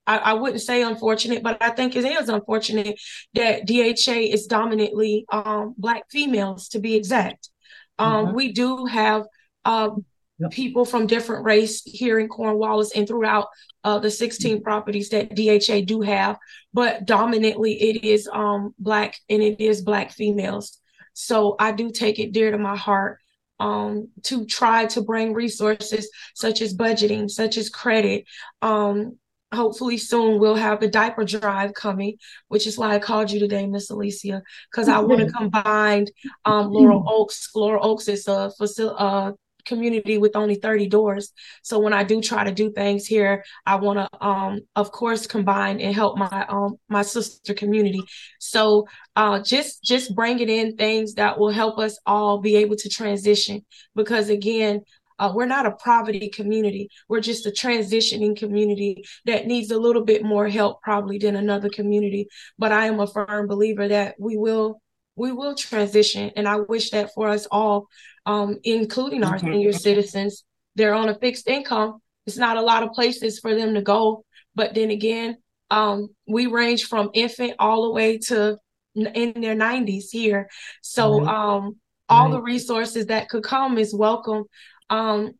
[0.07, 2.99] I, I wouldn't say unfortunate, but I think it is unfortunate
[3.33, 7.49] that DHA is dominantly um black females to be exact.
[7.97, 8.33] Um Mhm.
[8.35, 9.23] we do have
[9.65, 10.05] um
[10.37, 10.51] Yep.
[10.51, 13.47] people from different race here in Cornwallis and throughout
[13.85, 16.37] uh the 16 properties that DHA do have,
[16.73, 20.77] but dominantly it is um black and it is black females.
[21.13, 23.19] So I do take it dear to my heart
[23.59, 28.25] um, to try to bring resources such as budgeting, such as credit.
[28.61, 29.17] Um,
[29.53, 32.17] hopefully soon we'll have the diaper drive coming,
[32.49, 36.07] which is why I called you today, Miss Alicia, because I want to combine
[36.43, 37.49] um, Laurel Oaks.
[37.55, 39.31] Laurel Oaks is a facility, uh,
[39.65, 41.31] community with only 30 doors.
[41.63, 45.27] So when I do try to do things here, I want to um of course
[45.27, 48.01] combine and help my um my sister community.
[48.39, 52.89] So uh just just bringing in things that will help us all be able to
[52.89, 54.81] transition because again,
[55.17, 56.89] uh, we're not a poverty community.
[57.07, 61.69] We're just a transitioning community that needs a little bit more help probably than another
[61.69, 62.27] community.
[62.57, 64.81] But I am a firm believer that we will
[65.15, 66.31] we will transition.
[66.35, 67.87] And I wish that for us all,
[68.25, 69.47] um, including our mm-hmm.
[69.47, 70.43] senior citizens,
[70.75, 71.99] they're on a fixed income.
[72.25, 74.25] It's not a lot of places for them to go.
[74.55, 75.37] But then again,
[75.71, 78.57] um, we range from infant all the way to
[78.95, 80.49] in their 90s here.
[80.81, 81.27] So right.
[81.27, 81.75] um,
[82.07, 82.31] all right.
[82.31, 84.45] the resources that could come is welcome.
[84.89, 85.33] Um,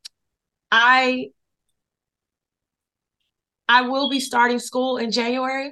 [0.72, 1.30] I
[3.68, 5.72] I will be starting school in January.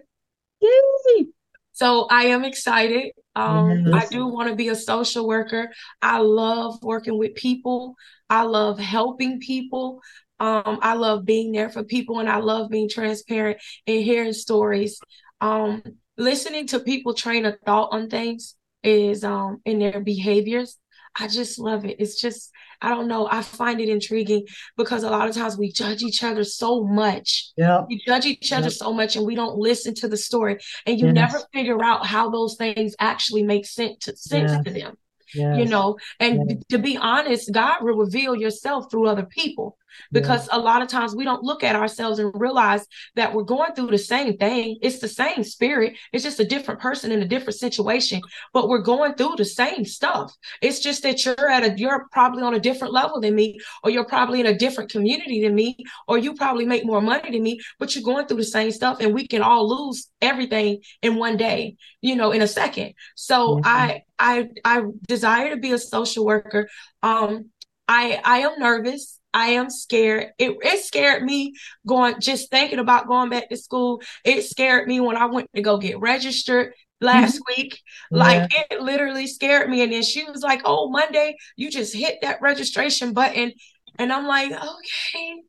[0.62, 1.26] Yay.
[1.74, 3.12] So I am excited.
[3.36, 4.06] Um, yes.
[4.06, 5.72] I do want to be a social worker.
[6.02, 7.96] I love working with people.
[8.30, 10.02] I love helping people.
[10.40, 15.00] Um, I love being there for people and I love being transparent and hearing stories.
[15.42, 15.82] Um,
[16.18, 20.78] listening to people train a thought on things is um in their behaviors.
[21.16, 21.98] I just love it.
[22.00, 22.52] It's just
[22.84, 23.28] I don't know.
[23.32, 24.46] I find it intriguing
[24.78, 27.52] because a lot of times we judge each other so much.
[27.58, 27.84] Yeah.
[27.88, 28.74] We judge each other yep.
[28.74, 30.58] so much and we don't listen to the story.
[30.86, 31.16] And you yes.
[31.16, 34.64] never figure out how those things actually make sense to, sense yes.
[34.66, 34.98] to them.
[35.34, 35.58] Yes.
[35.58, 39.78] You know, and to be honest, God will reveal yourself through other people
[40.12, 40.58] because yeah.
[40.58, 43.88] a lot of times we don't look at ourselves and realize that we're going through
[43.88, 44.78] the same thing.
[44.82, 45.96] It's the same spirit.
[46.12, 48.22] It's just a different person in a different situation,
[48.54, 50.34] but we're going through the same stuff.
[50.62, 53.90] It's just that you're at a you're probably on a different level than me, or
[53.90, 55.78] you're probably in a different community than me,
[56.08, 58.98] or you probably make more money than me, but you're going through the same stuff
[59.00, 62.94] and we can all lose everything in one day, you know, in a second.
[63.16, 63.62] So mm-hmm.
[63.66, 66.70] I I I desire to be a social worker.
[67.02, 67.50] Um
[67.88, 69.20] I I am nervous.
[69.34, 70.28] I am scared.
[70.38, 71.56] It, it scared me
[71.88, 74.02] going, just thinking about going back to school.
[74.24, 77.62] It scared me when I went to go get registered last mm-hmm.
[77.62, 77.82] week.
[78.12, 78.64] Like yeah.
[78.72, 79.82] it literally scared me.
[79.82, 83.54] And then she was like, Oh, Monday, you just hit that registration button.
[84.00, 85.44] And I'm like, Okay.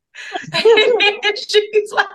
[0.52, 2.08] and she's like,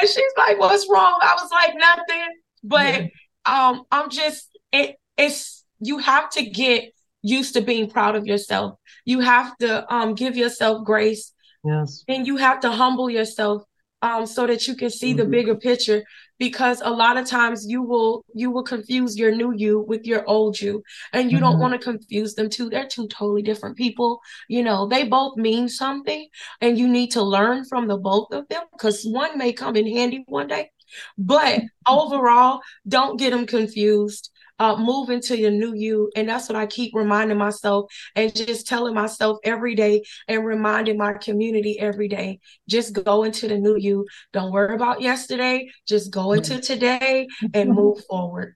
[0.00, 1.18] and she's like, What's wrong?
[1.20, 2.28] I was like, Nothing.
[2.62, 3.68] But yeah.
[3.68, 6.92] um, I'm just it it's you have to get
[7.24, 8.78] used to being proud of yourself.
[9.04, 11.32] You have to um, give yourself grace.
[11.64, 12.04] Yes.
[12.06, 13.64] And you have to humble yourself
[14.02, 15.18] um, so that you can see mm-hmm.
[15.18, 16.04] the bigger picture
[16.38, 20.28] because a lot of times you will you will confuse your new you with your
[20.28, 20.82] old you
[21.12, 21.46] and you mm-hmm.
[21.46, 25.36] don't want to confuse them too they're two totally different people you know they both
[25.36, 26.26] mean something
[26.60, 29.86] and you need to learn from the both of them because one may come in
[29.86, 30.70] handy one day
[31.16, 36.10] but overall don't get them confused uh, move into your new you.
[36.16, 40.98] And that's what I keep reminding myself and just telling myself every day and reminding
[40.98, 42.40] my community every day.
[42.68, 44.06] Just go into the new you.
[44.32, 45.70] Don't worry about yesterday.
[45.86, 48.54] Just go into today and move forward.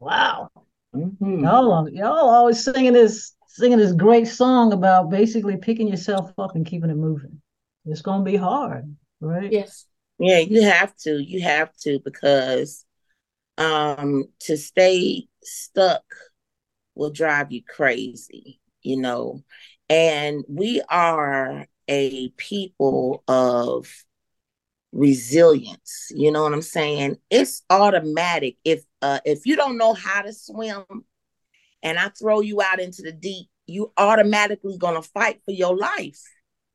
[0.00, 0.50] Wow.
[0.94, 1.44] Mm-hmm.
[1.44, 6.66] Y'all, y'all always singing this singing this great song about basically picking yourself up and
[6.66, 7.40] keeping it moving.
[7.84, 9.50] It's gonna be hard, right?
[9.50, 9.86] Yes.
[10.18, 11.22] Yeah, you have to.
[11.22, 12.84] You have to because
[13.62, 16.02] um, to stay stuck
[16.94, 19.42] will drive you crazy, you know.
[19.88, 23.88] And we are a people of
[24.92, 26.10] resilience.
[26.14, 27.18] You know what I'm saying?
[27.30, 28.56] It's automatic.
[28.64, 30.84] If uh, if you don't know how to swim,
[31.82, 36.20] and I throw you out into the deep, you automatically gonna fight for your life.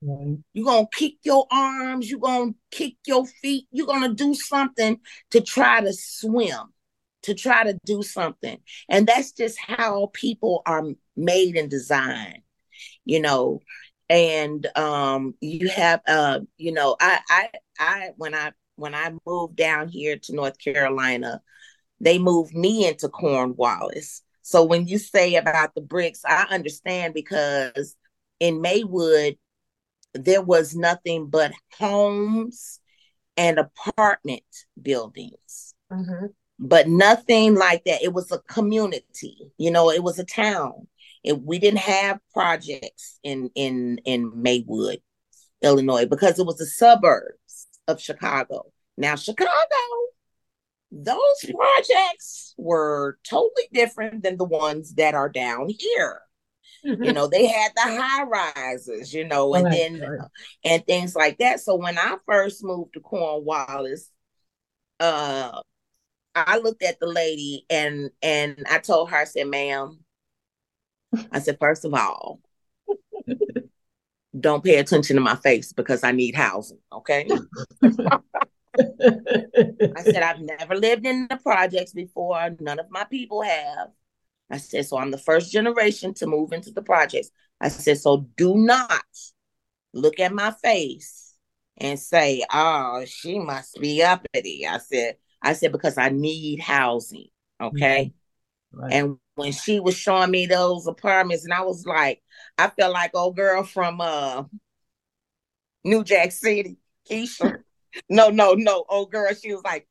[0.01, 0.37] Right.
[0.53, 4.99] You're gonna kick your arms, you're gonna kick your feet, you're gonna do something
[5.31, 6.73] to try to swim,
[7.27, 8.57] to try to do something.
[8.87, 10.83] And that's just how people are
[11.17, 12.41] made and designed,
[13.03, 13.59] you know.
[14.09, 19.57] And um you have uh, you know, I I I when I when I moved
[19.57, 21.41] down here to North Carolina,
[21.99, 24.23] they moved me into Cornwallis.
[24.41, 27.97] So when you say about the bricks, I understand because
[28.39, 29.37] in Maywood,
[30.13, 32.79] there was nothing but homes
[33.35, 34.45] and apartment
[34.81, 35.73] buildings.
[35.91, 36.27] Mm-hmm.
[36.59, 38.01] But nothing like that.
[38.03, 40.87] It was a community, you know, it was a town.
[41.23, 45.01] It, we didn't have projects in in in Maywood,
[45.61, 48.71] Illinois, because it was the suburbs of Chicago.
[48.97, 49.51] Now, Chicago,
[50.91, 56.21] those projects were totally different than the ones that are down here.
[56.83, 60.29] you know, they had the high rises, you know, and Right, then right.
[60.63, 61.59] and things like that.
[61.59, 64.09] So when I first moved to Cornwallis,
[64.99, 65.61] uh
[66.47, 69.99] I looked at the lady and and I told her, I said, ma'am,
[71.31, 72.41] I said, first of all,
[74.39, 76.79] don't pay attention to my face because I need housing.
[76.91, 77.27] Okay.
[78.79, 82.55] I said, I've never lived in the projects before.
[82.59, 83.89] None of my people have.
[84.49, 87.31] I said, so I'm the first generation to move into the projects.
[87.59, 89.03] I said, so do not
[89.93, 91.33] look at my face
[91.77, 94.65] and say, oh, she must be uppity.
[94.65, 97.27] I said, I said, because I need housing.
[97.61, 98.13] Okay.
[98.71, 98.93] Right.
[98.93, 102.21] And when she was showing me those apartments, and I was like,
[102.57, 104.43] I felt like old girl from uh
[105.83, 106.77] New Jack City,
[107.09, 107.59] Keisha.
[108.09, 109.33] no, no, no, old girl.
[109.33, 109.87] She was like,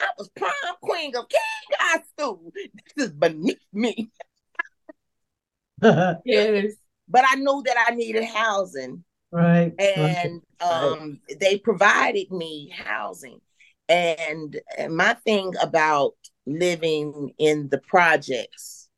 [0.00, 1.40] I was prom queen of King
[1.78, 2.52] High School.
[2.96, 4.10] This is beneath me.
[6.24, 6.72] Yes.
[7.08, 9.04] But I knew that I needed housing.
[9.30, 9.74] right.
[9.78, 13.40] and um they provided me housing
[13.88, 16.12] and my thing about
[16.46, 18.88] living in the projects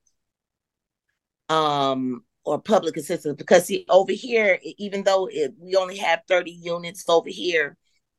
[1.48, 6.50] um or public assistance because see over here even though it, we only have 30
[6.50, 7.76] units over here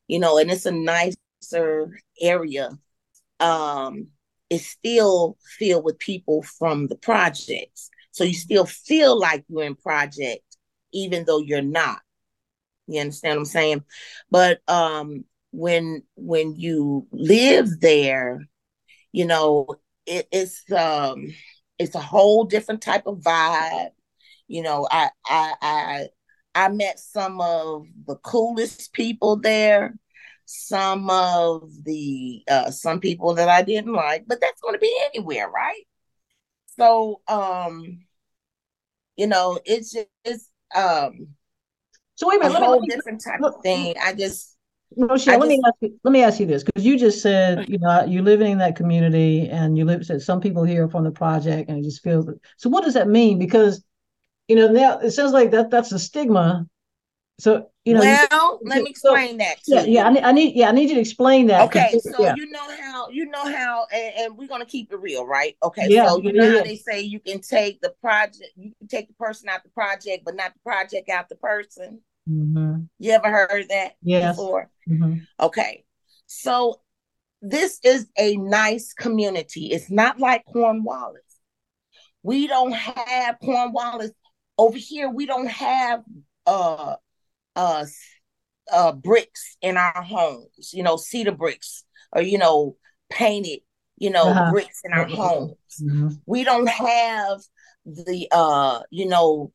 [0.08, 2.72] you know and it's a nicer area
[3.40, 4.08] um
[4.50, 9.76] it's still filled with people from the projects so you still feel like you're in
[9.76, 10.44] project
[10.92, 12.00] even though you're not
[12.90, 13.84] you understand what I'm saying?
[14.32, 18.48] But um when when you live there,
[19.12, 19.68] you know,
[20.06, 21.28] it, it's um
[21.78, 23.92] it's a whole different type of vibe.
[24.48, 26.08] You know, I I I
[26.56, 29.96] I met some of the coolest people there,
[30.46, 35.50] some of the uh some people that I didn't like, but that's gonna be anywhere,
[35.50, 35.84] right?
[36.78, 38.00] So um,
[39.16, 41.36] you know, it's just it's um
[42.16, 42.62] So wait a a minute.
[42.62, 43.96] Let whole me, different type look, of thing.
[44.02, 44.56] I just
[44.98, 47.70] Rochelle, I let me ask you, let me ask you this, because you just said,
[47.70, 51.04] you know, you're living in that community and you live, said some people here from
[51.04, 53.38] the project and it just feels, so what does that mean?
[53.40, 53.84] Because,
[54.48, 56.68] you know, now it sounds like that that's a stigma.
[57.38, 59.92] So, you know, you- well, let me so- explain that to yeah, you.
[59.94, 62.36] yeah, I need, I need, yeah, I need you to explain that Okay, so yeah,
[62.36, 65.56] you know how you know how, and, and we're gonna keep it real, right?
[65.64, 68.74] Okay, Yeah, so you yeah, know how they say you can take the project, you
[68.80, 72.02] can take the person out the project, but not the project out the person.
[72.30, 74.36] Mhm, You ever heard that Yes.
[74.36, 74.70] before?
[74.88, 75.26] mhm.
[75.40, 75.86] Okay,
[76.28, 76.82] so
[77.42, 79.68] this is a nice community.
[79.72, 81.24] It's not like Cornwallis.
[82.22, 84.12] We don't have Cornwallis
[84.58, 85.10] over here.
[85.10, 86.04] We don't have
[86.46, 86.96] uh
[87.56, 87.86] uh
[88.72, 90.74] uh bricks in our homes.
[90.74, 92.76] You know, cedar bricks or you know
[93.10, 93.62] painted
[93.98, 94.52] you know Uh-huh.
[94.52, 95.16] bricks in our Mhm.
[95.16, 95.58] homes.
[95.82, 96.22] Mhm.
[96.26, 97.42] We don't have
[97.86, 99.52] the uh you know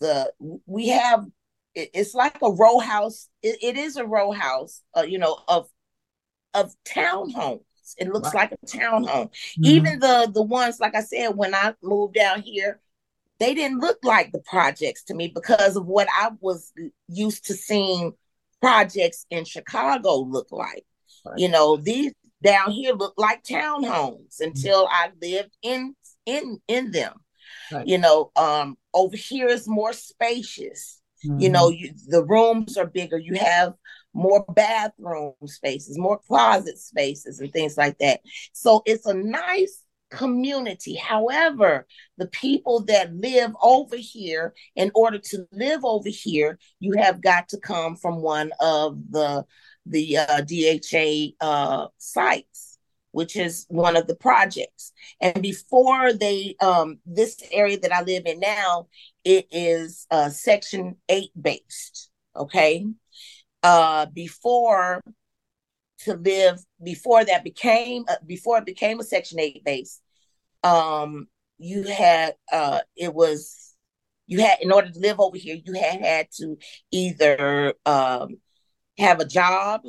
[0.00, 0.32] the
[0.66, 1.24] we have
[1.74, 3.28] it- it's like a row house.
[3.42, 4.82] It, it is a row house.
[4.96, 5.68] Uh, you know of
[6.54, 7.60] of townhomes.
[7.98, 9.30] It looks like a townhome.
[9.58, 9.66] Mhm.
[9.66, 12.80] Even the the ones, like I said, when I moved down here,
[13.40, 16.72] they didn't look like the projects to me because of what I was
[17.08, 18.12] used to seeing
[18.60, 20.86] projects in Chicago look like.
[21.26, 21.38] Right.
[21.38, 25.94] You know, these down here look like townhomes until I lived in
[26.26, 27.14] in in them.
[27.72, 27.86] Right.
[27.86, 31.52] You know, um over here is more spacious you Mhm.
[31.52, 33.18] know you, the rooms are bigger.
[33.18, 33.74] You have
[34.12, 38.20] more bathroom spaces more closet spaces and things like that.
[38.52, 40.94] So it's a nice community.
[40.94, 41.86] However
[42.18, 47.48] the people that live over here in order to live over here you have got
[47.48, 49.44] to come from one of the
[49.86, 52.73] the uh, dha uh, sites
[53.14, 54.92] which is one of the projects.
[55.20, 58.88] And before they um this area that i live in now
[59.24, 62.84] it is uh section 8 based okay?
[63.62, 65.00] Uh before
[66.00, 70.00] to live before that became uh, before it became a section 8 base
[70.64, 71.26] um
[71.58, 73.74] you had uh it was
[74.26, 76.58] you had in order to live over here you had had to
[76.90, 78.36] either um
[78.98, 79.82] have a job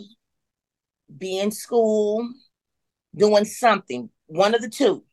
[1.17, 2.27] be in school
[3.15, 5.03] doing something one of the two.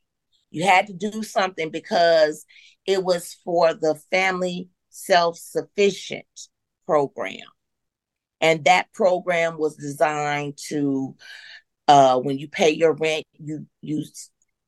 [0.50, 2.44] You had to do something because
[2.86, 6.26] it was for the family self-sufficient
[6.86, 7.38] program.
[8.40, 11.16] And that program was designed to
[11.88, 14.04] uh, when you pay your rent you you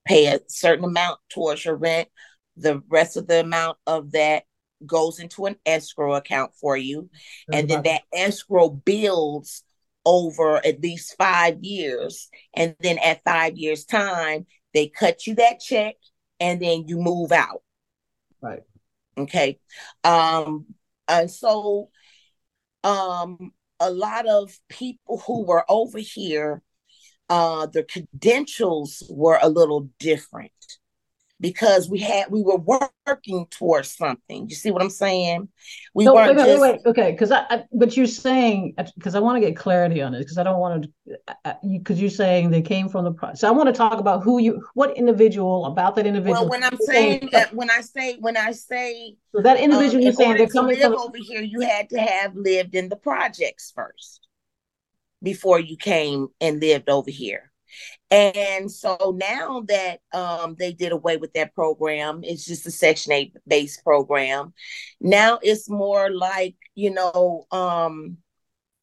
[0.05, 2.09] pay a certain amount towards your rent.
[2.57, 4.45] The rest of the amount of that
[4.87, 7.09] goes into an escrow account for you.
[7.53, 9.65] And then that escrow builds
[10.05, 15.61] over at least five years and then at five years time they cut you that
[15.61, 15.95] check
[16.41, 17.63] and then you move out
[18.45, 18.63] Right.
[19.17, 19.59] Okay.
[20.03, 20.67] Um,
[21.09, 21.91] and so
[22.83, 26.63] um a lot of people who were over here,
[27.29, 30.53] uh, their credentials were a little different
[31.45, 34.49] because we had we were working towards something.
[34.49, 35.51] You see what I'm saying?
[35.93, 39.15] We no, weren't wait, just wait, wait, okay, because I, I, but you're saying because
[39.15, 42.01] I want to get clarity on it because I don't want to uh, because uh,
[42.01, 44.41] you, are saying they came from the pro- so I want to talk about who
[44.41, 46.41] you what individual about that individual.
[46.41, 49.97] Well, when I'm saying that, uh, when I say when I say so that individual,
[49.97, 52.97] um, you're saying they're coming from over here, you had to have lived in the
[52.97, 54.27] projects first
[55.23, 57.51] before you came and lived over here.
[58.11, 63.13] And so now that um, they did away with that program, it's just a Section
[63.13, 64.53] 8 based program.
[65.01, 68.19] Now it's more like, you know, um,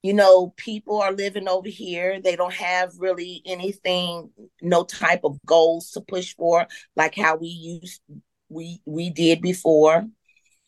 [0.03, 2.19] you know, people are living over here.
[2.21, 4.31] They don't have really anything,
[4.61, 8.01] no type of goals to push for, like how we used
[8.49, 10.07] we we did before.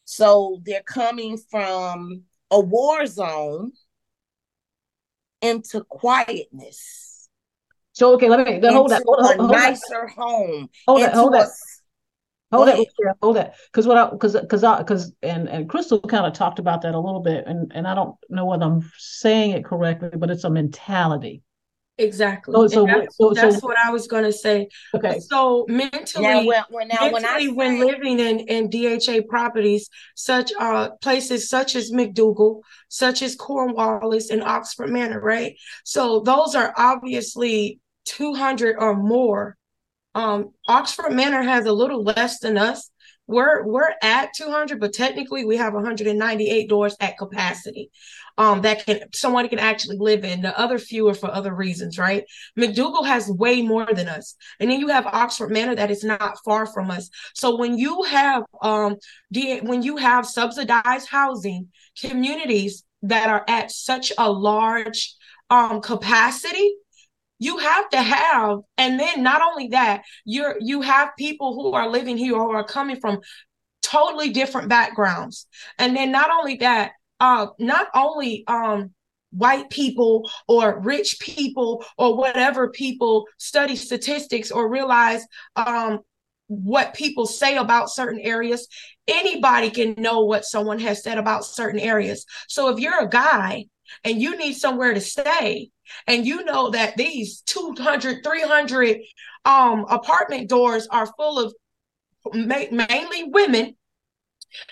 [0.06, 3.72] So they're coming from a war zone
[5.42, 7.13] into quietness
[7.94, 9.04] so okay, let me then hold that.
[9.06, 10.10] Hold, a hold, nicer that.
[10.16, 10.70] home.
[10.88, 11.14] Hold that.
[11.14, 11.50] Hold that.
[12.52, 12.86] Hold that,
[13.20, 16.60] hold that, because what I, because, because I, because, and and Crystal kind of talked
[16.60, 20.12] about that a little bit, and and I don't know whether I'm saying it correctly,
[20.16, 21.42] but it's a mentality.
[22.00, 22.54] Exactly.
[22.54, 24.68] So, so, that's, so, that's what I was going to say.
[24.96, 25.20] Okay.
[25.20, 30.52] So mentally, now, when, when, now, mentally, when, when living in, in DHA properties, such
[30.60, 35.56] uh places such as McDougald, such as Cornwallis and Oxford Manor, right?
[35.84, 39.58] So those are obviously 200 or more.
[40.16, 42.90] Um, Oxford Manor has a little less than us.
[43.26, 47.90] We're we're at 200, but technically we have 198 doors at capacity.
[48.38, 50.42] Um, that can someone can actually live in.
[50.42, 52.26] The other few are for other reasons, right?
[52.60, 56.38] McDougald has way more than us, and then you have Oxford Manor that is not
[56.44, 57.10] far from us.
[57.34, 58.98] So when you have um,
[59.32, 65.16] when you have subsidized housing communities that are at such a large
[65.50, 66.76] um capacity
[67.40, 71.90] you have to have and then not only that you're you have people who are
[71.90, 73.20] living here who are coming from
[73.82, 75.46] totally different backgrounds.
[75.78, 78.92] And then not only that uh not only um
[79.32, 85.26] white people or rich people or whatever people study statistics or realize
[85.56, 86.00] um
[86.48, 88.68] what people say about certain areas
[89.08, 92.26] anybody can know what someone has said about certain areas.
[92.48, 93.66] So if you're a guy
[94.04, 95.70] and you need somewhere to stay.
[96.08, 98.98] And you know that these 200 300
[99.46, 101.54] um apartment doors are full of
[102.34, 103.76] ma- mainly women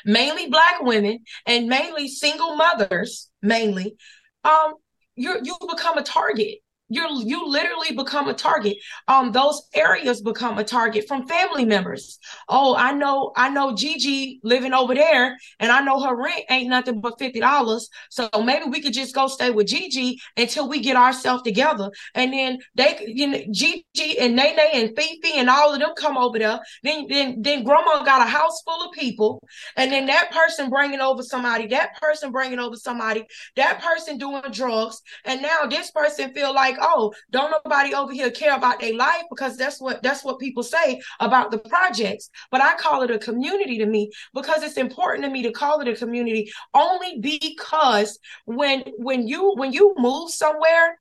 [0.05, 3.95] mainly black women and mainly single mothers mainly.
[4.43, 4.75] Um
[5.15, 6.59] you you become a target
[6.91, 8.77] you're you literally become a target.
[9.07, 12.19] Um those areas become a target from family members.
[12.49, 16.69] Oh i know i know gigi living over there and i know her rent ain't
[16.69, 20.95] nothing but $50 so maybe we could just go stay with gigi until we get
[20.97, 21.89] ourselves together.
[22.13, 26.17] And then they you know gigi and nene and fifi and all of them come
[26.17, 26.59] over there.
[26.83, 29.41] Then then then grandma got a house full of people.
[29.77, 33.25] And then that person bringing over somebody that person bringing over somebody
[33.55, 35.01] that person doing drugs.
[35.25, 39.23] And now this person feel like oh, don't nobody over here care about their life
[39.29, 42.29] because that's what that's what people say about the projects.
[42.51, 45.79] But I call it a community to me because it's important to me to call
[45.81, 50.99] it a community only because when when you when you move somewhere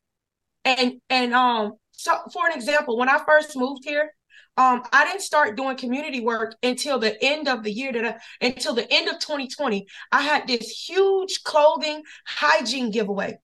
[0.64, 4.10] and and um so for an example, when I first moved here,
[4.56, 8.46] um, I didn't start doing community work until the end of the year that I,
[8.46, 9.86] until the end of 2020.
[10.10, 13.38] I had this huge clothing hygiene giveaway.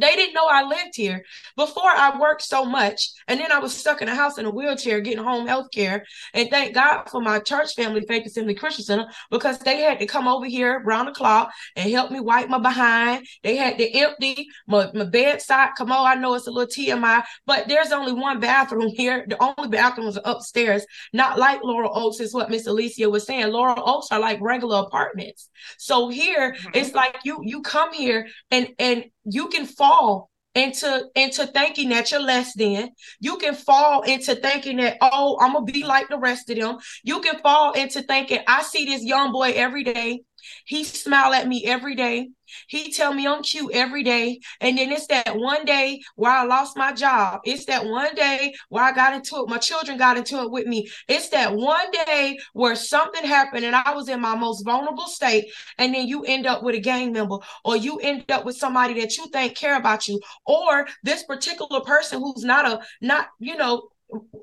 [0.00, 1.24] They didn't know I lived here.
[1.56, 4.50] Before I worked so much, and then I was stuck in a house in a
[4.50, 6.04] wheelchair getting home health care.
[6.34, 10.06] And thank God for my church family, Faith Assembly Christian Center, because they had to
[10.06, 13.26] come over here around the clock and help me wipe my behind.
[13.42, 15.70] They had to empty my, my bedside.
[15.76, 19.24] Come on, I know it's a little TMI, but there's only one bathroom here.
[19.28, 23.48] The only bathroom was upstairs, not like Laurel Oaks, is what Miss Alicia was saying.
[23.48, 25.48] Laurel Oaks are like regular apartments.
[25.78, 26.70] So here mm-hmm.
[26.74, 32.10] it's like you you come here and and you can fall into into thinking that
[32.10, 32.90] you're less than.
[33.20, 36.78] You can fall into thinking that oh, I'm gonna be like the rest of them.
[37.04, 40.22] You can fall into thinking I see this young boy every day.
[40.64, 42.28] He smile at me every day.
[42.68, 44.40] He tell me I'm cute every day.
[44.60, 47.40] And then it's that one day where I lost my job.
[47.44, 49.48] It's that one day where I got into it.
[49.48, 50.88] My children got into it with me.
[51.08, 55.46] It's that one day where something happened and I was in my most vulnerable state.
[55.78, 59.00] And then you end up with a gang member or you end up with somebody
[59.00, 63.56] that you think care about you or this particular person who's not a, not, you
[63.56, 63.88] know,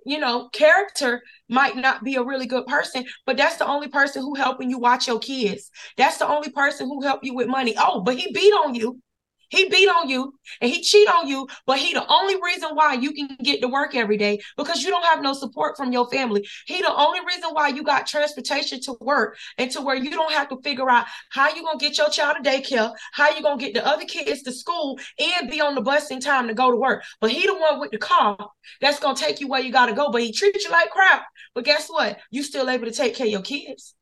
[0.05, 4.21] you know, character might not be a really good person, but that's the only person
[4.21, 5.69] who helping you watch your kids.
[5.97, 7.75] That's the only person who help you with money.
[7.77, 9.01] Oh, but he beat on you.
[9.53, 12.95] He beat on you and he cheat on you, but he the only reason why
[12.95, 16.09] you can get to work every day because you don't have no support from your
[16.09, 16.43] family.
[16.65, 20.31] He the only reason why you got transportation to work and to where you don't
[20.31, 23.59] have to figure out how you gonna get your child to daycare, how you gonna
[23.59, 26.71] get the other kids to school and be on the bus in time to go
[26.71, 27.03] to work.
[27.21, 28.35] But he the one with the car
[28.81, 30.09] that's gonna take you where you gotta go.
[30.09, 31.25] But he treats you like crap.
[31.53, 32.17] But guess what?
[32.31, 33.93] You still able to take care of your kids.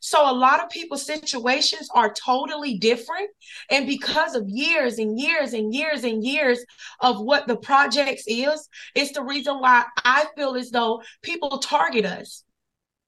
[0.00, 3.30] So a lot of people's situations are totally different.
[3.70, 6.64] And because of years and years and years and years
[7.00, 12.04] of what the projects is, it's the reason why I feel as though people target
[12.06, 12.44] us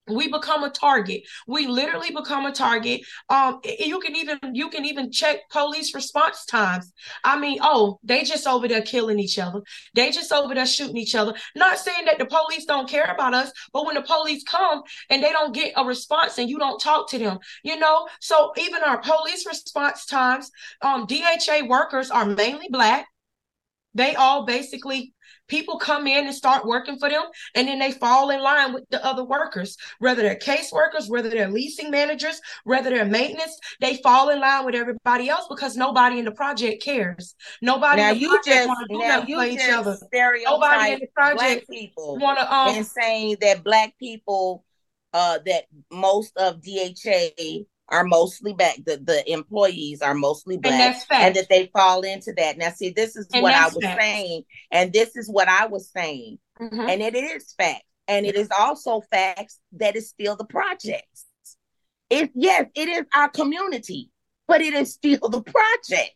[0.08, 1.22] we become a target.
[1.46, 3.02] We literally become a target.
[3.28, 6.92] Um you can even you can even check police response times.
[7.24, 9.62] I mean oh they just over there killing each other.
[9.94, 11.34] They just over there shooting each other.
[11.54, 15.22] Not saying that the police don't care about us but when the police come and
[15.22, 18.08] they don't get a response and you don't talk to them you know?
[18.20, 20.50] So even our police response times
[20.82, 23.06] um dha workers are mainly black.
[23.94, 25.14] They all basically
[25.48, 27.24] people come in and start working for them
[27.54, 31.50] and then they fall in line with the other workers whether they're caseworkers, whether they're
[31.50, 36.24] leasing managers whether they're maintenance they fall in line with everybody else because nobody in
[36.24, 37.34] the project cares.
[37.62, 39.96] Nobody now in the you project just want to do now you each other.
[40.06, 44.64] Stereotype nobody in the project people want to um and saying that black people
[45.12, 48.76] uh that most of DHA are mostly black.
[48.84, 52.58] The the employees are mostly black, and that's and that they fall into that.
[52.58, 54.00] Now, see, this is And what I was facts.
[54.00, 56.88] saying, and this is what I was saying, Mhm.
[56.90, 61.26] and it is fact, and it is also facts that is still the projects.
[62.10, 64.10] It yes, it is our community,
[64.46, 66.14] but it is still the project.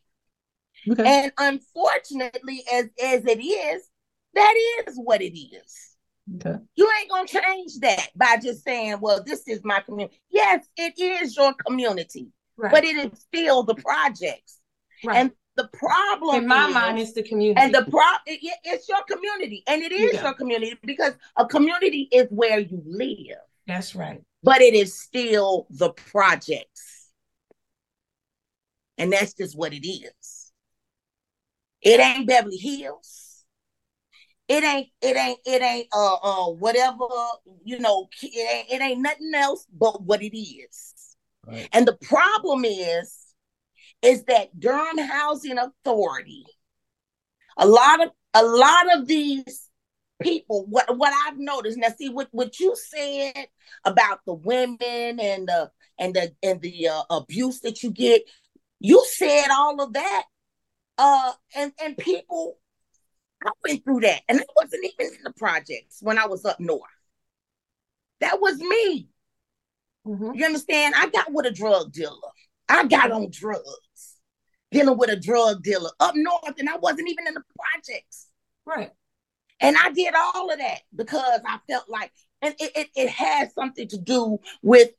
[0.90, 1.04] Okay.
[1.04, 3.88] And unfortunately, as as it is,
[4.34, 4.54] that
[4.86, 5.89] is what it is.
[6.36, 6.58] Okay.
[6.76, 10.98] You ain't gonna change that by just saying, "Well, this is my community." Yes, it
[10.98, 14.58] is your community, right but it is still the projects.
[15.04, 18.42] right And the problem in my is, mind is the community and the pro, it-
[18.42, 20.22] it- it's your community, and it is Yeah.
[20.22, 25.66] your community because a community is where you live, that's right but it is still
[25.70, 27.10] the projects,
[28.96, 30.52] and that's just what it is.
[31.82, 33.29] It ain't Beverly Hills.
[34.50, 37.06] It ain't, it ain't, it ain't, uh, uh, whatever,
[37.62, 40.94] you know, it ain't, it ain't nothing else but what it is.
[41.46, 41.68] Right.
[41.72, 43.16] And the problem is,
[44.02, 46.44] is that Durham Housing Authority,
[47.58, 49.68] a lot of, a lot of these
[50.20, 53.46] people, what, what I've noticed, now see what, what you said
[53.84, 58.22] about the women and the, and the, and the uh, abuse that you get,
[58.80, 60.24] you said all of that,
[60.98, 62.56] uh, and, and people
[63.44, 66.60] I went through that, and I wasn't even in the projects when I was up
[66.60, 66.82] north.
[68.20, 69.08] That was me.
[70.06, 70.36] Mhm.
[70.36, 70.94] You understand?
[70.96, 72.16] I got with a drug dealer.
[72.68, 74.16] I got on drugs,
[74.70, 78.28] dealing with a drug dealer up north, and I wasn't even in the projects.
[78.64, 78.92] right
[79.60, 82.12] And I did all of that because I felt like,
[82.42, 84.90] and it, it, it has something to do with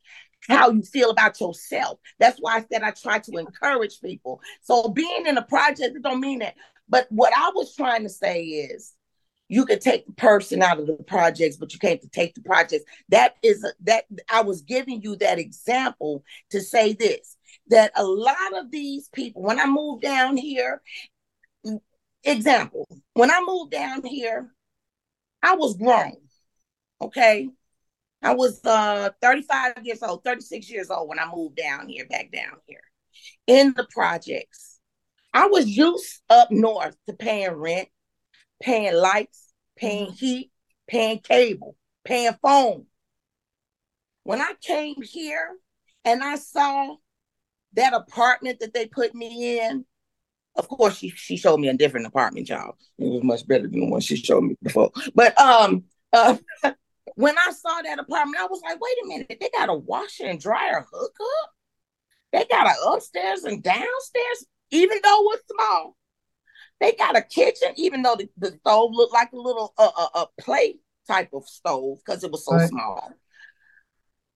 [0.48, 2.00] how you feel about yourself.
[2.20, 4.42] That's why I said I try to encourage people.
[4.62, 6.56] So being in a project, it don't mean that.
[6.89, 8.93] But what I was trying to say is
[9.51, 12.86] you can take the person out of the projects, but you can't take the projects.
[13.09, 17.36] That is that I was giving you that example to say this
[17.67, 20.82] that a lot of these people, when I moved down here,
[22.23, 24.53] example, when I moved down here,
[25.43, 26.15] I was grown.
[27.01, 27.49] Okay.
[28.23, 32.32] I was uh 35 years old, 36 years old when I moved down here, back
[32.32, 32.84] down here
[33.47, 34.70] in the projects.
[35.34, 37.89] I was used up north to paying rent,
[38.61, 40.51] paying lights, paying heat,
[40.88, 42.86] paying cable, paying phone.
[44.23, 45.49] When I came here
[46.05, 46.95] and I saw
[47.73, 49.86] that apartment that they put me in,
[50.55, 52.77] of course she she showed me a different apartment, y'all.
[52.97, 54.91] It was much better than the one she showed me before.
[55.15, 56.38] But um uh
[57.15, 60.25] when I saw that apartment, I was like, wait a minute, they got a washer
[60.25, 61.51] and dryer hookup.
[62.32, 65.97] They got an upstairs and downstairs, even though it's small.
[66.80, 70.26] They got a kitchen, even though the, the stove looked like a little uh, uh,
[70.26, 72.69] a plate type of stove because it was so Right.
[72.69, 73.13] small.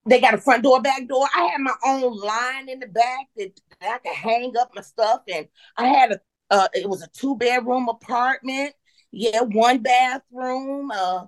[0.08, 1.26] They got a front door, back door.
[1.34, 5.22] I had my own line in the back that I could hang up my stuff,
[5.32, 8.74] and I had a uh, it was a two bedroom apartment.
[9.10, 10.92] Yeah, one bathroom.
[10.92, 11.26] Uh,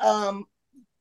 [0.00, 0.46] um,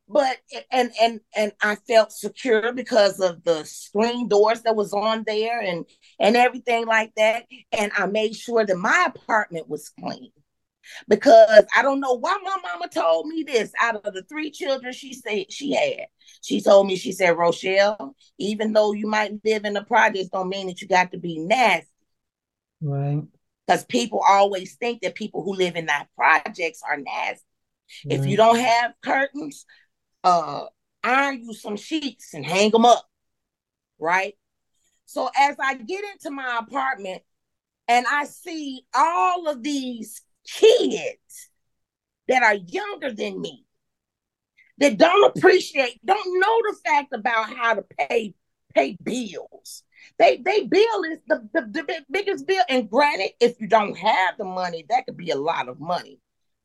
[0.08, 0.38] but
[0.72, 5.60] and and and I felt secure because of the screen doors that was on there
[5.62, 5.86] and
[6.20, 7.46] and everything like that.
[7.72, 10.32] And I made sure that my apartment was clean.
[11.08, 13.72] because I don't know why my mama told me this.
[13.82, 16.08] Out of the three children she said she had,
[16.42, 20.50] she told me, she said, Rochelle, even though you might live in the projects, don't
[20.50, 21.88] mean that you got to be nasty.
[22.82, 23.24] Right.
[23.68, 27.46] Because people always think that people who live in that projects are nasty.
[28.10, 29.66] If you don't have curtains,
[30.24, 30.66] uh,
[31.04, 33.08] iron you some sheets and hang them up.
[34.00, 34.36] Right.
[35.06, 37.22] So as I get into my apartment
[37.88, 41.50] and I see all of these kids
[42.28, 43.66] that are younger than me
[44.80, 48.34] that don't appreciate, don't know the fact about how to pay
[48.74, 49.84] pay bills.
[50.18, 52.64] They they bill is the, the, the biggest bill.
[52.70, 56.20] And granted, if you don't have the money, that could be a lot of money.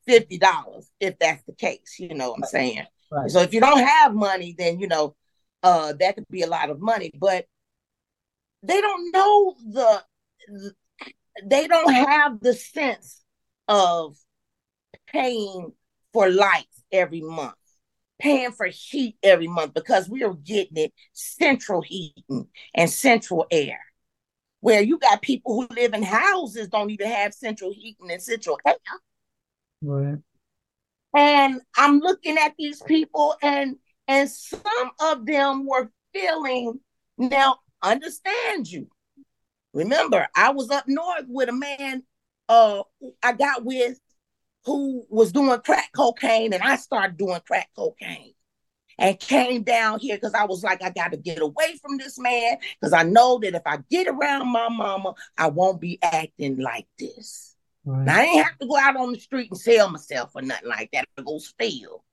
[0.07, 2.87] $50 if that's the case, you know what I'm saying?
[3.11, 3.29] Right.
[3.29, 5.15] So if you don't have money, then you know,
[5.63, 7.11] uh that could be a lot of money.
[7.19, 7.45] But
[8.63, 10.03] they don't know the,
[10.47, 10.73] the
[11.43, 13.23] they don't have the sense
[13.67, 14.17] of
[15.07, 15.71] paying
[16.13, 17.55] for lights every month,
[18.19, 23.79] paying for heat every month because we are getting it central heating and central air.
[24.61, 28.59] Where you got people who live in houses don't even have central heating and central
[28.65, 28.75] air.
[29.81, 30.17] Right.
[31.15, 36.79] And I'm looking at these people and and some of them were feeling
[37.17, 38.87] now understand you.
[39.73, 42.03] Remember, I was up north with a man
[42.47, 42.83] uh
[43.23, 43.99] I got with
[44.65, 48.33] who was doing crack cocaine and I started doing crack cocaine
[48.99, 52.19] and came down here because I was like, I got to get away from this
[52.19, 56.57] man because I know that if I get around my mama, I won't be acting
[56.57, 57.48] like this.
[57.89, 58.05] Right.
[58.05, 60.69] Now, I ain't have to go out on the street and sell myself or nothing
[60.69, 62.03] like that I go steal,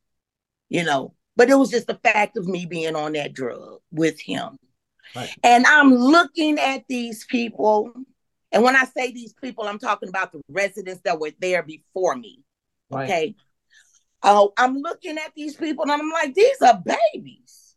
[0.70, 1.12] you know.
[1.36, 4.56] But it was just the fact of me being on that drug with him.
[5.14, 5.30] Right.
[5.42, 7.92] And I'm looking at these people.
[8.52, 12.16] And when I say these people, I'm talking about the residents that were there before
[12.16, 12.42] me.
[12.90, 13.04] Right.
[13.04, 13.34] Okay.
[14.22, 17.76] Oh, I'm looking at these people and I'm like, these are babies.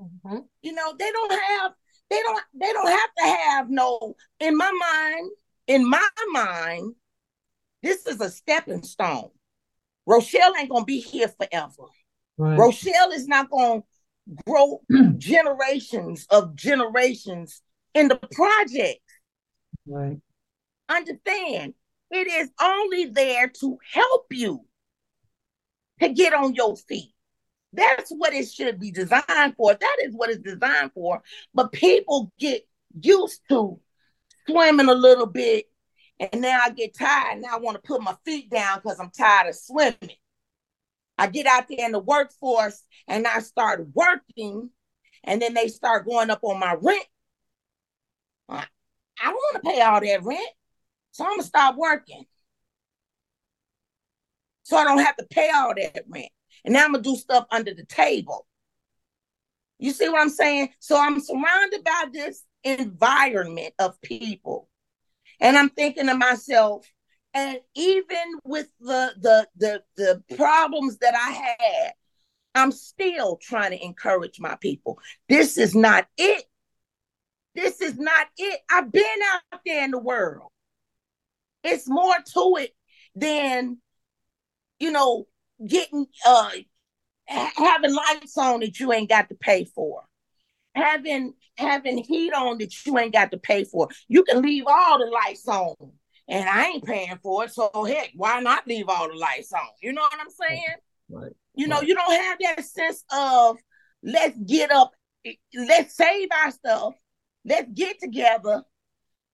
[0.00, 0.46] Mhm.
[0.62, 1.72] You know, they don't have,
[2.08, 5.30] they don't, they don't have to have no, in my mind,
[5.66, 6.94] in my mind,
[7.82, 9.30] this is a stepping stone.
[10.06, 11.84] Rochelle ain't gonna be here forever.
[12.38, 12.58] Right.
[12.58, 13.82] Rochelle is not gonna
[14.46, 14.80] grow
[15.18, 17.62] generations of generations
[17.94, 19.00] in the project.
[19.86, 20.18] Right.
[20.88, 21.74] Understand,
[22.10, 24.64] it is only there to help you
[26.00, 27.12] to get on your feet.
[27.72, 29.74] That's what it should be designed for.
[29.74, 31.22] That is what it's designed for.
[31.54, 32.66] But people get
[33.00, 33.80] used to
[34.46, 35.66] swimming a little bit,
[36.30, 37.40] and now I get tired.
[37.40, 40.16] Now I want to put my feet down because I'm tired of swimming.
[41.18, 44.70] I get out there in the workforce and I start working,
[45.24, 47.06] and then they start going up on my rent.
[48.48, 48.64] I
[49.20, 50.50] I don't want to pay all that rent,
[51.10, 52.24] so I'm gonna stop working.
[54.64, 56.30] So I don't have to pay all that rent.
[56.64, 58.46] And now I'm gonna do stuff under the table.
[59.78, 60.70] You see what I'm saying?
[60.78, 64.68] So I'm surrounded by this environment of people.
[65.42, 66.86] And I'm thinking to myself,
[67.34, 71.92] and even with the the the the problems that I had,
[72.54, 75.00] I'm still trying to encourage my people.
[75.28, 76.44] This is not it.
[77.56, 78.60] This is not it.
[78.70, 79.02] I've been
[79.34, 80.48] out there in the world.
[81.64, 82.70] It's more to it
[83.16, 83.78] than
[84.78, 85.26] you know
[85.66, 86.50] getting uh
[87.26, 90.04] having lights on that you ain't got to pay for.
[90.74, 93.88] Having having heat on that you ain't got to pay for.
[94.08, 95.74] You can leave all the lights on
[96.28, 97.50] and I ain't paying for it.
[97.52, 99.60] So heck, why not leave all the lights on?
[99.82, 100.64] You know what I'm saying?
[101.10, 101.32] Right.
[101.54, 101.88] You know, Right.
[101.88, 103.58] you don't have that sense of
[104.02, 104.92] let's get up,
[105.54, 106.94] let's save our stuff,
[107.44, 108.62] let's get together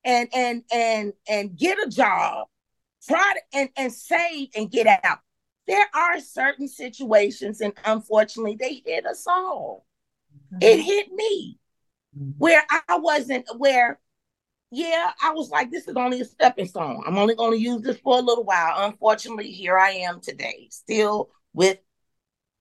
[0.04, 2.48] and and and and get a job,
[3.06, 5.18] try to and, and save and get out.
[5.68, 9.84] There are certain situations, and unfortunately, they hit us all.
[10.60, 11.58] It hit me
[12.16, 12.34] Mhm.
[12.38, 14.00] where I wasn't where
[14.70, 17.02] yeah, I was like, this is only a stepping stone.
[17.06, 18.86] I'm only going to use this for a little while.
[18.86, 21.78] Unfortunately, here I am today, still with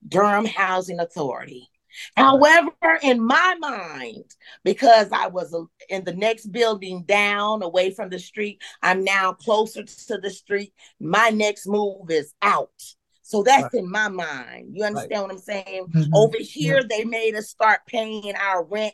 [0.07, 1.69] Durham Housing Authority.
[2.15, 2.71] However,
[3.01, 5.53] in my mind, because I was
[5.89, 10.73] in the next building down away from the street, I'm now closer to the street.
[10.99, 12.69] My next move is out.
[13.27, 14.69] So that's in my mind.
[14.71, 15.87] You understand what I'm saying?
[15.93, 16.09] Mhm.
[16.13, 18.93] Over here, they made us start paying our rent,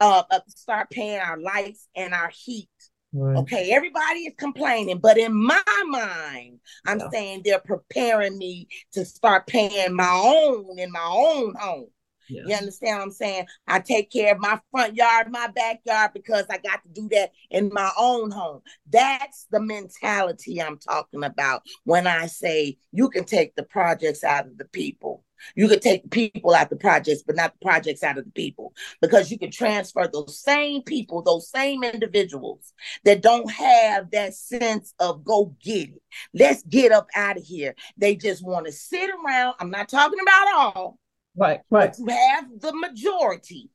[0.00, 2.70] uh, uh, start paying our lights and our heat.
[3.12, 3.36] Right.
[3.36, 7.10] Okay, everybody is complaining, but in my mind, I'm Yeah.
[7.10, 11.90] saying they're preparing me to start paying my own in my own home.
[12.28, 12.42] Yeah.
[12.46, 13.46] You understand what I'm saying?
[13.66, 17.32] I take care of my front yard, my backyard because I got to do that
[17.50, 18.60] in my own home.
[18.90, 24.46] That's the mentality I'm talking about when I say you can take the projects out
[24.46, 25.24] of the people.
[25.54, 28.30] You can take people out of the projects, but not the projects out of the
[28.30, 32.72] people because you can transfer those same people, those same individuals
[33.04, 36.02] that don't have that sense of go get it.
[36.32, 37.74] Let's get up out of here.
[37.96, 39.56] They just want to sit around.
[39.60, 40.98] I'm not talking about all.
[41.36, 41.90] Right, right.
[41.90, 43.70] But you have the majority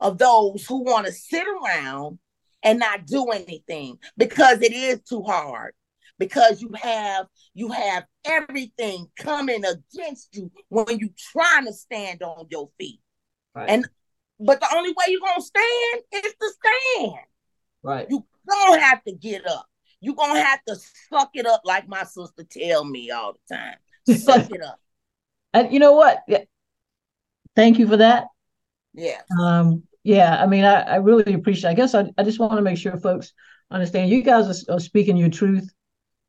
[0.00, 2.18] of those who want to sit around
[2.62, 5.72] and not do anything because it is too hard
[6.18, 12.46] because you have you have everything coming against you when you trying to stand on
[12.50, 13.00] your feet.
[13.54, 13.70] Right.
[13.70, 13.88] and
[14.38, 17.20] but the only way you're gonna stand is to stand.
[17.82, 18.06] Right.
[18.10, 19.66] You don't have to get up.
[20.00, 20.76] You're gonna have to
[21.08, 23.76] suck it up like my sister tell me all the time.
[24.18, 24.78] Suck it up.
[25.54, 26.18] And you know what
[27.56, 28.26] thank you for that.
[28.94, 29.20] Yeah.
[29.40, 31.70] Um, yeah, I mean, I, I really appreciate.
[31.70, 33.32] I guess I, I just want to make sure folks
[33.70, 35.68] understand you guys are, are speaking your truth,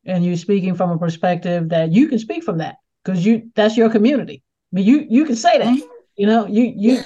[0.06, 3.78] and you're speaking from a perspective that you can speak from that because you that's
[3.78, 4.42] your community.
[4.74, 5.80] I mean, you you can say that.
[6.16, 7.04] You know, you you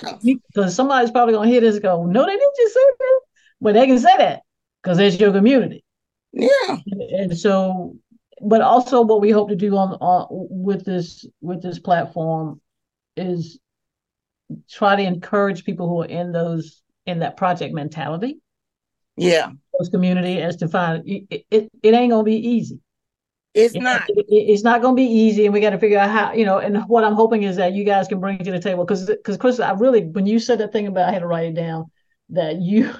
[0.48, 3.20] because somebody's probably gonna hear this and go, no, they didn't just say that,
[3.60, 4.44] but they can say that
[4.82, 5.84] because it's your community.
[6.32, 6.78] Yeah.
[6.88, 7.98] And, and so,
[8.42, 12.62] but also what we hope to do on, on with this with this platform
[13.18, 13.60] is
[14.70, 18.40] try to encourage people who are in those in that project mentality.
[19.18, 19.52] Yeah.
[19.78, 22.80] Those community as to find it, it, it ain't gonna be easy.
[23.54, 24.04] It's it, not.
[24.08, 26.34] It, it's not going to be easy, and we got to figure out how.
[26.34, 28.86] You know, and what I'm hoping is that you guys can bring to the table
[28.86, 31.48] because because Chris, I really when you said that thing about I had to write
[31.48, 31.92] it down
[32.30, 32.94] that you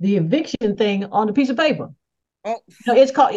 [0.00, 1.90] the eviction thing on a piece of paper.
[2.46, 2.60] Oh.
[2.86, 3.34] it's called.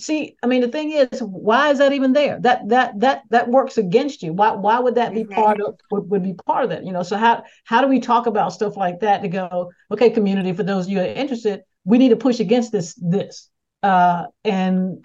[0.00, 2.38] See, I mean, the thing is, why is that even there?
[2.40, 4.32] That that that that works against you.
[4.32, 6.84] Why why would that be part of would, would be part of that?
[6.84, 9.72] You know, so how how do we talk about stuff like that to go?
[9.90, 10.52] Okay, community.
[10.52, 13.50] For those of you are interested, we need to push against this this
[13.82, 15.04] uh, and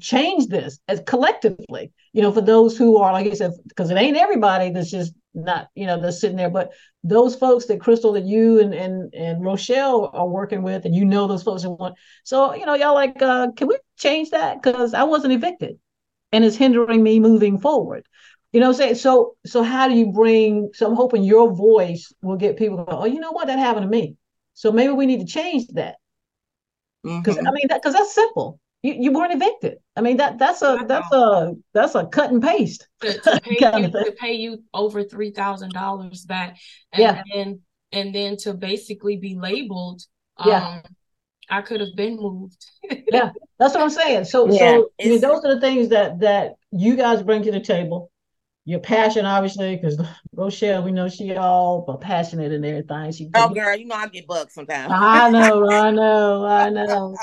[0.00, 1.92] change this as collectively.
[2.12, 5.14] You know, for those who are like you said, because it ain't everybody that's just
[5.34, 6.72] not you know that's sitting there but
[7.02, 11.04] those folks that crystal that you and and and rochelle are working with and you
[11.04, 14.62] know those folks who want so you know y'all like uh can we change that?
[14.62, 15.78] Because i wasn't evicted
[16.32, 18.04] and it's hindering me moving forward.
[18.52, 22.36] You know say so so how do you bring so i'm hoping your voice will
[22.36, 23.48] get people to go, oh you know what?
[23.48, 24.16] That happened to me.
[24.54, 25.96] So maybe we need to change that.
[27.02, 27.48] Because mm-hmm.
[27.48, 29.78] i mean that because that's simple you, you weren't evicted.
[29.96, 32.86] I mean that that's a that's a that's a cut and paste.
[33.00, 33.50] To, to pay,
[33.82, 36.58] you, to pay you over three thousand dollars back,
[36.92, 37.22] and yeah.
[37.32, 37.60] then
[37.92, 40.02] and then to basically be labeled.
[40.44, 40.80] Yeah.
[40.84, 40.94] Um,
[41.50, 42.64] I could have been moved.
[42.90, 44.24] yeah, that's what I'm saying.
[44.24, 47.52] So yeah, so I mean, those are the things that that you guys bring to
[47.52, 48.10] the table
[48.66, 50.00] your passion, obviously, because
[50.32, 53.12] Rochelle, we know she all but passionate and everything.
[53.12, 54.90] She oh, girl, you know I get bugged sometimes.
[54.94, 57.16] I know, I know, I know.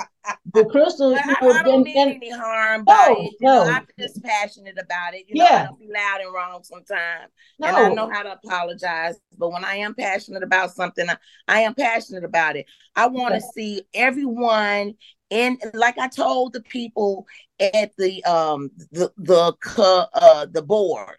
[0.46, 3.22] But Crystal, but I, I, don't mean any harm by no, it.
[3.24, 3.64] You no.
[3.64, 5.26] know, I'm just passionate about it.
[5.28, 5.64] You know, yeah.
[5.64, 7.68] I don't be loud and wrong sometimes, no.
[7.68, 9.16] and I know how to apologize.
[9.36, 11.18] But when I am passionate about something, I,
[11.48, 12.68] I am passionate about it.
[12.96, 13.48] I want to okay.
[13.56, 14.94] see everyone
[15.32, 17.26] and like I told the people
[17.60, 19.56] at the um the the
[20.14, 21.16] uh the board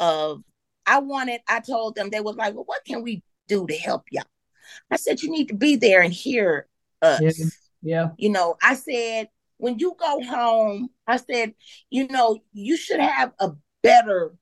[0.00, 0.42] of
[0.86, 4.04] I wanted, I told them they was like, well, what can we do to help
[4.10, 4.24] y'all?
[4.90, 6.66] I said, you need to be there and hear
[7.00, 7.20] us.
[7.20, 7.44] Yeah.
[7.82, 8.08] yeah.
[8.16, 9.28] You know, I said,
[9.58, 11.54] when you go home, I said,
[11.90, 14.34] you know, you should have a better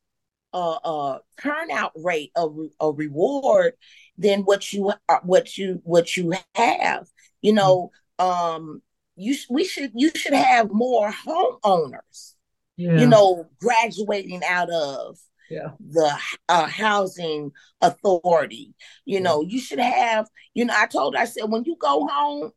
[0.54, 3.74] uh, uh turnout rate of a reward
[4.16, 7.06] than what you uh, what you what you have.
[7.42, 8.80] You know, um,
[9.16, 12.34] you we should you should have more homeowners.
[12.76, 12.98] Yeah.
[13.00, 15.18] You know, graduating out of
[15.50, 15.70] yeah.
[15.80, 16.16] the
[16.48, 18.74] uh, housing authority.
[19.04, 22.06] You know, you should have, you know, I told her, I said, when you go
[22.06, 22.52] home,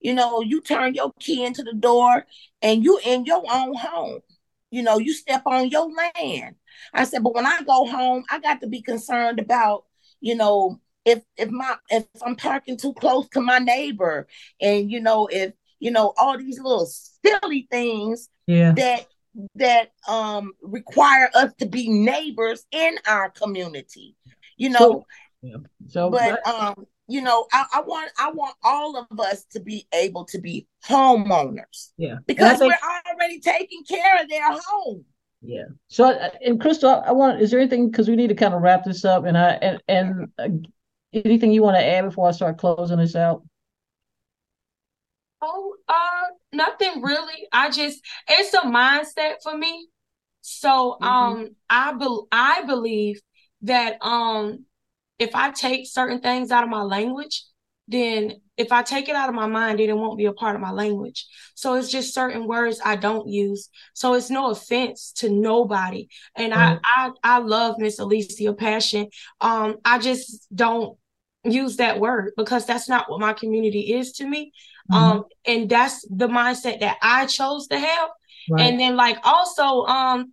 [0.00, 2.26] you know, you turn your key into the door
[2.60, 4.20] and you in your own home.
[4.70, 6.56] You know, you step on your land.
[6.94, 9.84] I said, but when I go home, I got to be concerned about,
[10.20, 14.28] you know, if if my if I'm parking too close to my neighbor
[14.60, 18.72] and you know if you know all these little silly things yeah.
[18.72, 19.06] that
[19.54, 24.14] that um require us to be neighbors in our community
[24.56, 24.78] you know?
[24.78, 25.06] So,
[25.42, 25.56] yeah.
[25.88, 29.86] so but um you know I, I, want i want all of us to be
[29.92, 31.90] able to be homeowners.
[31.96, 35.04] Yeah because think, we're already taking care of their home.
[35.40, 38.54] Yeah so uh, and crystal i want is there anything because we need to kind
[38.54, 40.48] of wrap this up and i and and uh,
[41.12, 43.42] anything you want to add before i start closing this out?
[45.40, 47.46] Oh uh nothing really.
[47.52, 49.88] I just it's a mindset for me.
[50.40, 51.04] So mm-hmm.
[51.04, 53.20] um I be, I believe
[53.62, 54.66] that um
[55.18, 57.44] if I take certain things out of my language,
[57.88, 60.54] then if I take it out of my mind, then it won't be a part
[60.54, 61.26] of my language.
[61.54, 63.68] So it's just certain words I don't use.
[63.94, 66.08] So it's no offense to nobody.
[66.36, 66.78] And mm-hmm.
[66.84, 69.08] I, I I love Miss Alicia Passion.
[69.40, 70.98] Um, I just don't
[71.44, 74.52] use that word because that's not what my community is to me.
[74.90, 74.94] Mm-hmm.
[74.94, 78.08] Um, and that's the mindset that I chose to have.
[78.50, 78.62] Right.
[78.62, 80.32] And then like also um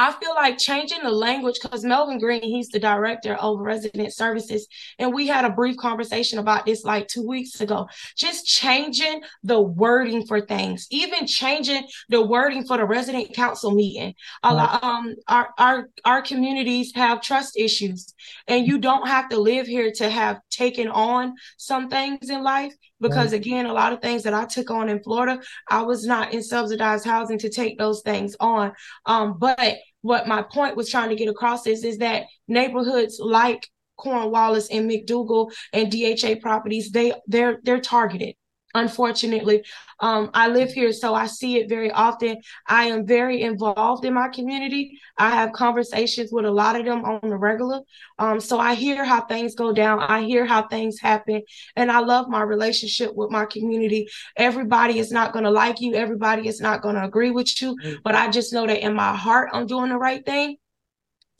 [0.00, 4.66] I feel like changing the language because Melvin Green, he's the director of resident services.
[4.98, 7.86] And we had a brief conversation about this like two weeks ago.
[8.16, 14.14] Just changing the wording for things, even changing the wording for the resident council meeting.
[14.42, 18.14] Um, our, our, our communities have trust issues,
[18.48, 22.72] and you don't have to live here to have taken on some things in life
[23.00, 23.40] because right.
[23.40, 26.42] again a lot of things that i took on in florida i was not in
[26.42, 28.72] subsidized housing to take those things on
[29.06, 33.68] um, but what my point was trying to get across is is that neighborhoods like
[33.96, 38.34] cornwallis and mcdougald and dha properties they they're they're targeted
[38.74, 39.62] unfortunately
[40.00, 42.36] um, i live here so i see it very often.
[42.66, 44.98] I am very involved in my community.
[45.16, 47.80] I have conversations with a lot of them on the regular.
[48.18, 50.00] Um, so i hear how things go down.
[50.00, 51.42] I hear how things happen
[51.76, 54.08] and i love my relationship with my community.
[54.36, 55.94] Everybody is not going to like you.
[55.94, 59.14] Everybody is not going to agree with you but i just know that in my
[59.14, 60.56] heart i'm doing the right thing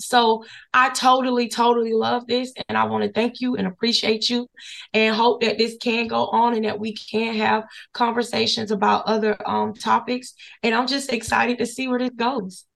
[0.01, 2.53] so I totally, totally love this.
[2.69, 4.49] And I want to thank you and appreciate you
[4.93, 9.37] and hope that this can go on and that we can have conversations about other
[9.49, 10.35] um, topics.
[10.63, 12.67] And I'm just excited to see where this goes.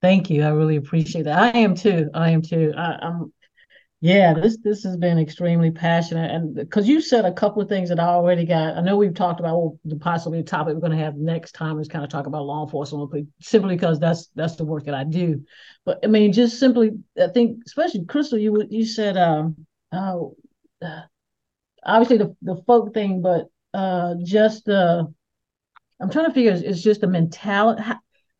[0.00, 0.42] Thank you.
[0.42, 1.38] I really appreciate that.
[1.38, 2.10] I am too.
[2.12, 2.74] I am too.
[2.76, 3.32] I, I'm
[4.04, 7.88] yeah, this this has been extremely passionate, and because you said a couple of things
[7.88, 8.76] that I already got.
[8.76, 11.80] I know we've talked about well, the possibly topic we're going to have next time
[11.80, 15.04] is kind of talk about law enforcement, simply because that's that's the work that I
[15.04, 15.46] do.
[15.86, 20.36] But I mean, just simply, I think, especially Crystal, you you said, um, oh,
[20.82, 21.00] uh,
[21.82, 25.04] obviously the the folk thing, but uh, just uh,
[25.98, 27.82] I'm trying to figure it's just a mentality.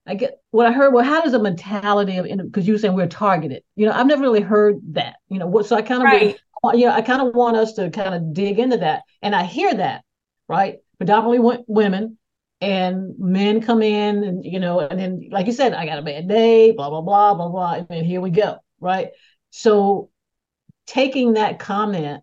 [0.07, 0.93] I get what I heard.
[0.93, 3.63] Well, how does a mentality of because you were saying we're targeted?
[3.75, 5.17] You know, I've never really heard that.
[5.29, 6.39] You know, what so I kind of right.
[6.75, 9.45] you know I kind of want us to kind of dig into that, and I
[9.45, 10.05] hear that
[10.49, 12.19] right, predominantly women
[12.61, 16.03] and men come in, and you know, and then like you said, I got a
[16.03, 19.09] bad day, blah blah blah blah blah, and here we go, right?
[19.51, 20.11] So
[20.87, 22.23] taking that comment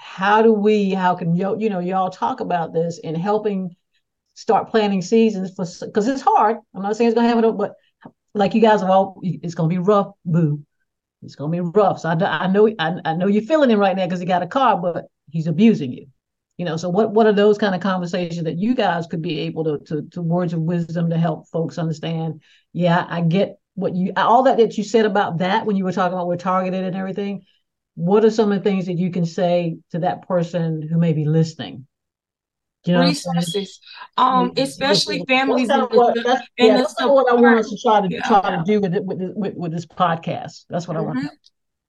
[0.00, 3.76] how do we how can you you know y'all talk about this and helping
[4.34, 6.58] start planning seasons for because it's hard.
[6.74, 7.74] I'm not saying it's gonna happen, but
[8.34, 10.62] like you guys, well, it's gonna be rough, boo.
[11.22, 12.00] It's gonna be rough.
[12.00, 14.42] So I, I know I, I know you're feeling him right now because he got
[14.42, 16.06] a car, but he's abusing you.
[16.56, 19.40] You know, so what what are those kind of conversations that you guys could be
[19.40, 22.42] able to to, to words of wisdom to help folks understand?
[22.72, 25.92] Yeah, I get what you all that that you said about that when you were
[25.92, 27.44] talking about we're targeted and everything.
[27.94, 31.12] What are some of the things that you can say to that person who may
[31.12, 31.86] be listening?
[32.84, 33.78] You know resources,
[34.16, 38.08] um, especially families in the, that's, yeah, that's what I want us to try to
[38.08, 38.26] yeah.
[38.26, 40.64] try to do with it with, this, with, with this podcast.
[40.70, 41.18] That's what mm-hmm.
[41.18, 41.30] I want.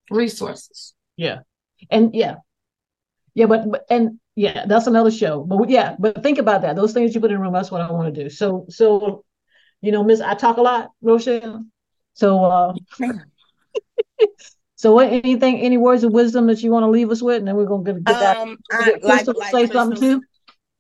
[0.09, 0.93] Resources.
[1.15, 1.39] Yeah,
[1.89, 2.35] and yeah,
[3.33, 5.45] yeah, but, but and yeah, that's another show.
[5.45, 6.75] But yeah, but think about that.
[6.75, 7.53] Those things you put in the room.
[7.53, 8.29] That's what I want to do.
[8.29, 9.23] So so,
[9.79, 11.63] you know, Miss, I talk a lot, Rochelle.
[12.15, 12.73] So uh,
[14.75, 15.07] so what?
[15.07, 15.61] Anything?
[15.61, 17.83] Any words of wisdom that you want to leave us with, and then we're gonna
[17.83, 18.37] get, get that.
[18.39, 20.21] Um, I, like, like say something too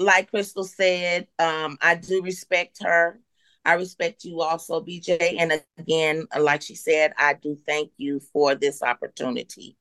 [0.01, 3.19] like Crystal said, um, I do respect her.
[3.63, 5.37] I respect you also, BJ.
[5.37, 9.77] And again, like she said, I do thank you for this opportunity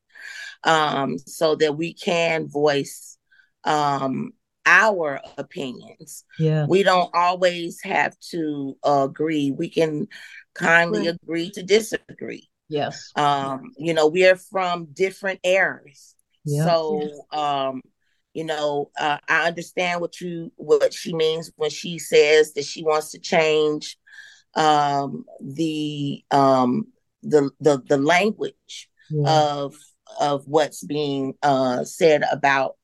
[0.65, 3.17] um, so that we can voice
[3.65, 4.33] um,
[4.67, 6.25] our opinions.
[6.39, 6.67] Yeah.
[6.69, 9.51] We don't always have to agree.
[9.51, 10.09] We can
[10.55, 12.49] kindly agree to disagree.
[12.69, 13.13] Yes.
[13.17, 16.15] Um, you know, we're from different eras.
[16.45, 16.65] Yeah.
[16.65, 17.83] So um
[18.35, 22.83] you know uh, i understand what you what she means when she says that she
[22.83, 23.97] wants to change
[24.55, 26.87] um, the um,
[27.23, 29.29] the the the language yeah.
[29.29, 29.75] of
[30.21, 32.77] of what's being uh, said about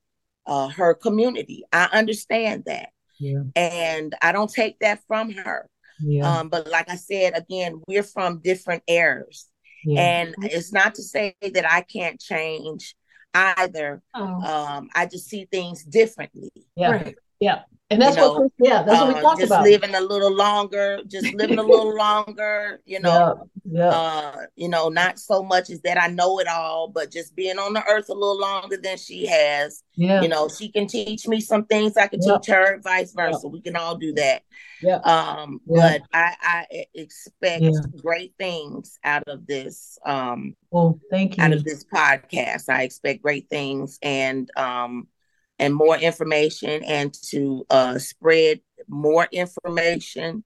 [0.46, 3.42] uh, her community i understand that yeah.
[3.56, 5.68] and i don't take that from her
[6.00, 6.38] yeah.
[6.38, 9.48] um, but like i said again we're from different eras
[9.96, 12.96] and it's not to say that i can't change
[13.36, 14.02] either.
[14.14, 14.24] Oh.
[14.24, 16.50] Um, I just see things differently.
[16.76, 16.92] Yeah.
[16.92, 17.16] Right.
[17.40, 17.62] Yeah.
[17.88, 19.62] And that's you know, what, yeah, that's what we uh, talked just about.
[19.62, 23.88] living a little longer, just living a little longer, you know, yeah, yeah.
[23.90, 27.58] uh, you know, not so much as that I know it all, but just being
[27.60, 29.84] on the earth a little longer than she has.
[29.94, 30.20] yeah.
[30.20, 32.38] You know, she can teach me some things, I can Yeah.
[32.38, 33.46] teach her, vice versa.
[33.46, 34.42] We can all do that.
[34.82, 34.96] Yeah.
[34.96, 35.98] Um, Yeah.
[35.98, 37.80] but I expect Yeah.
[38.02, 41.44] great things out of this um Well, thank you.
[41.44, 42.68] out of this podcast.
[42.68, 45.06] I expect great things and um
[45.58, 50.44] and more information and to uh spread more information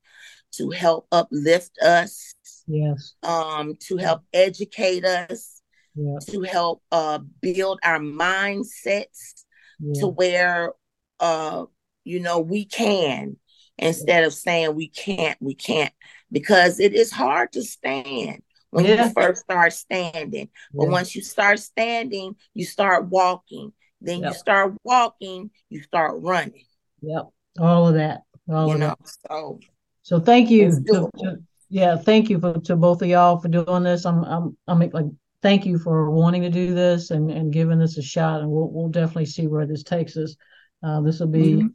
[0.52, 2.34] to help uplift us,
[2.66, 3.14] yes.
[3.22, 5.62] um to help educate us,
[5.94, 6.18] Yeah.
[6.30, 9.44] to help uh build our mindsets
[9.80, 10.00] Yeah.
[10.00, 10.72] to where
[11.20, 11.66] uh
[12.04, 13.36] you know we can
[13.78, 15.92] instead of saying we can't, we can't
[16.30, 19.06] because it is hard to stand when Yeah.
[19.06, 20.48] you first start standing.
[20.74, 20.90] But yeah.
[20.90, 23.72] once you start standing, you start walking.
[24.00, 24.32] Then Yep.
[24.32, 26.64] you start walking, you start running.
[27.02, 27.28] Yep.
[27.58, 28.22] All of that.
[28.50, 29.08] All You of know, that.
[29.28, 29.60] so
[30.02, 30.70] So thank you.
[30.86, 34.04] To, to- yeah, thank you for to both of y'all for doing this.
[34.04, 35.04] I'm I'm I'm like
[35.42, 38.40] thank you for wanting to do this and and giving this a shot.
[38.40, 40.34] And we'll we'll definitely see where this takes us.
[40.82, 41.74] Uh, this will be Mhm.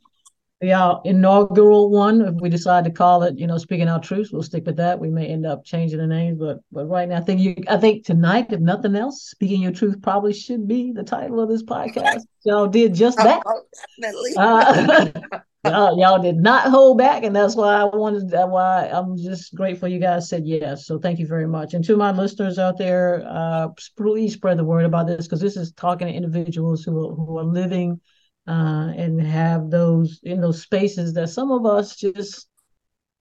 [0.61, 2.21] The uh, inaugural one.
[2.21, 4.99] If we decide to call it, you know, speaking our truths, we'll stick with that.
[4.99, 7.77] We may end up changing the name, but but right now, I think you, I
[7.77, 11.63] think tonight, if nothing else, speaking your truth probably should be the title of this
[11.63, 12.21] podcast.
[12.43, 13.41] Y'all did just that.
[13.45, 13.61] Oh,
[13.99, 14.31] definitely.
[14.37, 15.11] Uh,
[15.65, 18.29] y'all, y'all did not hold back, and that's why I wanted.
[18.29, 20.85] That why I'm just grateful you guys said yes.
[20.85, 21.73] So thank you very much.
[21.73, 25.57] And to my listeners out there, uh, please spread the word about this because this
[25.57, 27.99] is talking to individuals who are, who are living
[28.47, 32.47] uh, and have those in those spaces that some of us just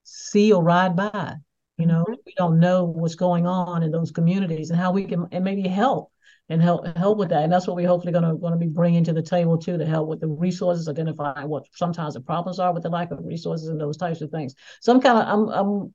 [0.03, 1.35] see or ride by.
[1.77, 5.27] You know, we don't know what's going on in those communities and how we can
[5.31, 6.11] and maybe help
[6.47, 7.43] and help help with that.
[7.43, 9.77] And that's what we're hopefully going to going to be bringing to the table too
[9.77, 13.25] to help with the resources, identifying what sometimes the problems are with the lack of
[13.25, 14.55] resources and those types of things.
[14.81, 15.93] So I'm kind of I'm I'm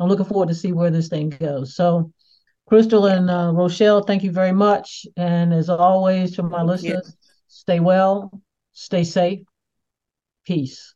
[0.00, 1.74] I'm looking forward to see where this thing goes.
[1.74, 2.12] So.
[2.66, 5.04] Crystal and uh, Rochelle, thank you very much.
[5.16, 7.16] And as always, to my listeners,
[7.48, 8.40] stay well,
[8.80, 9.40] stay safe,
[10.44, 10.94] peace.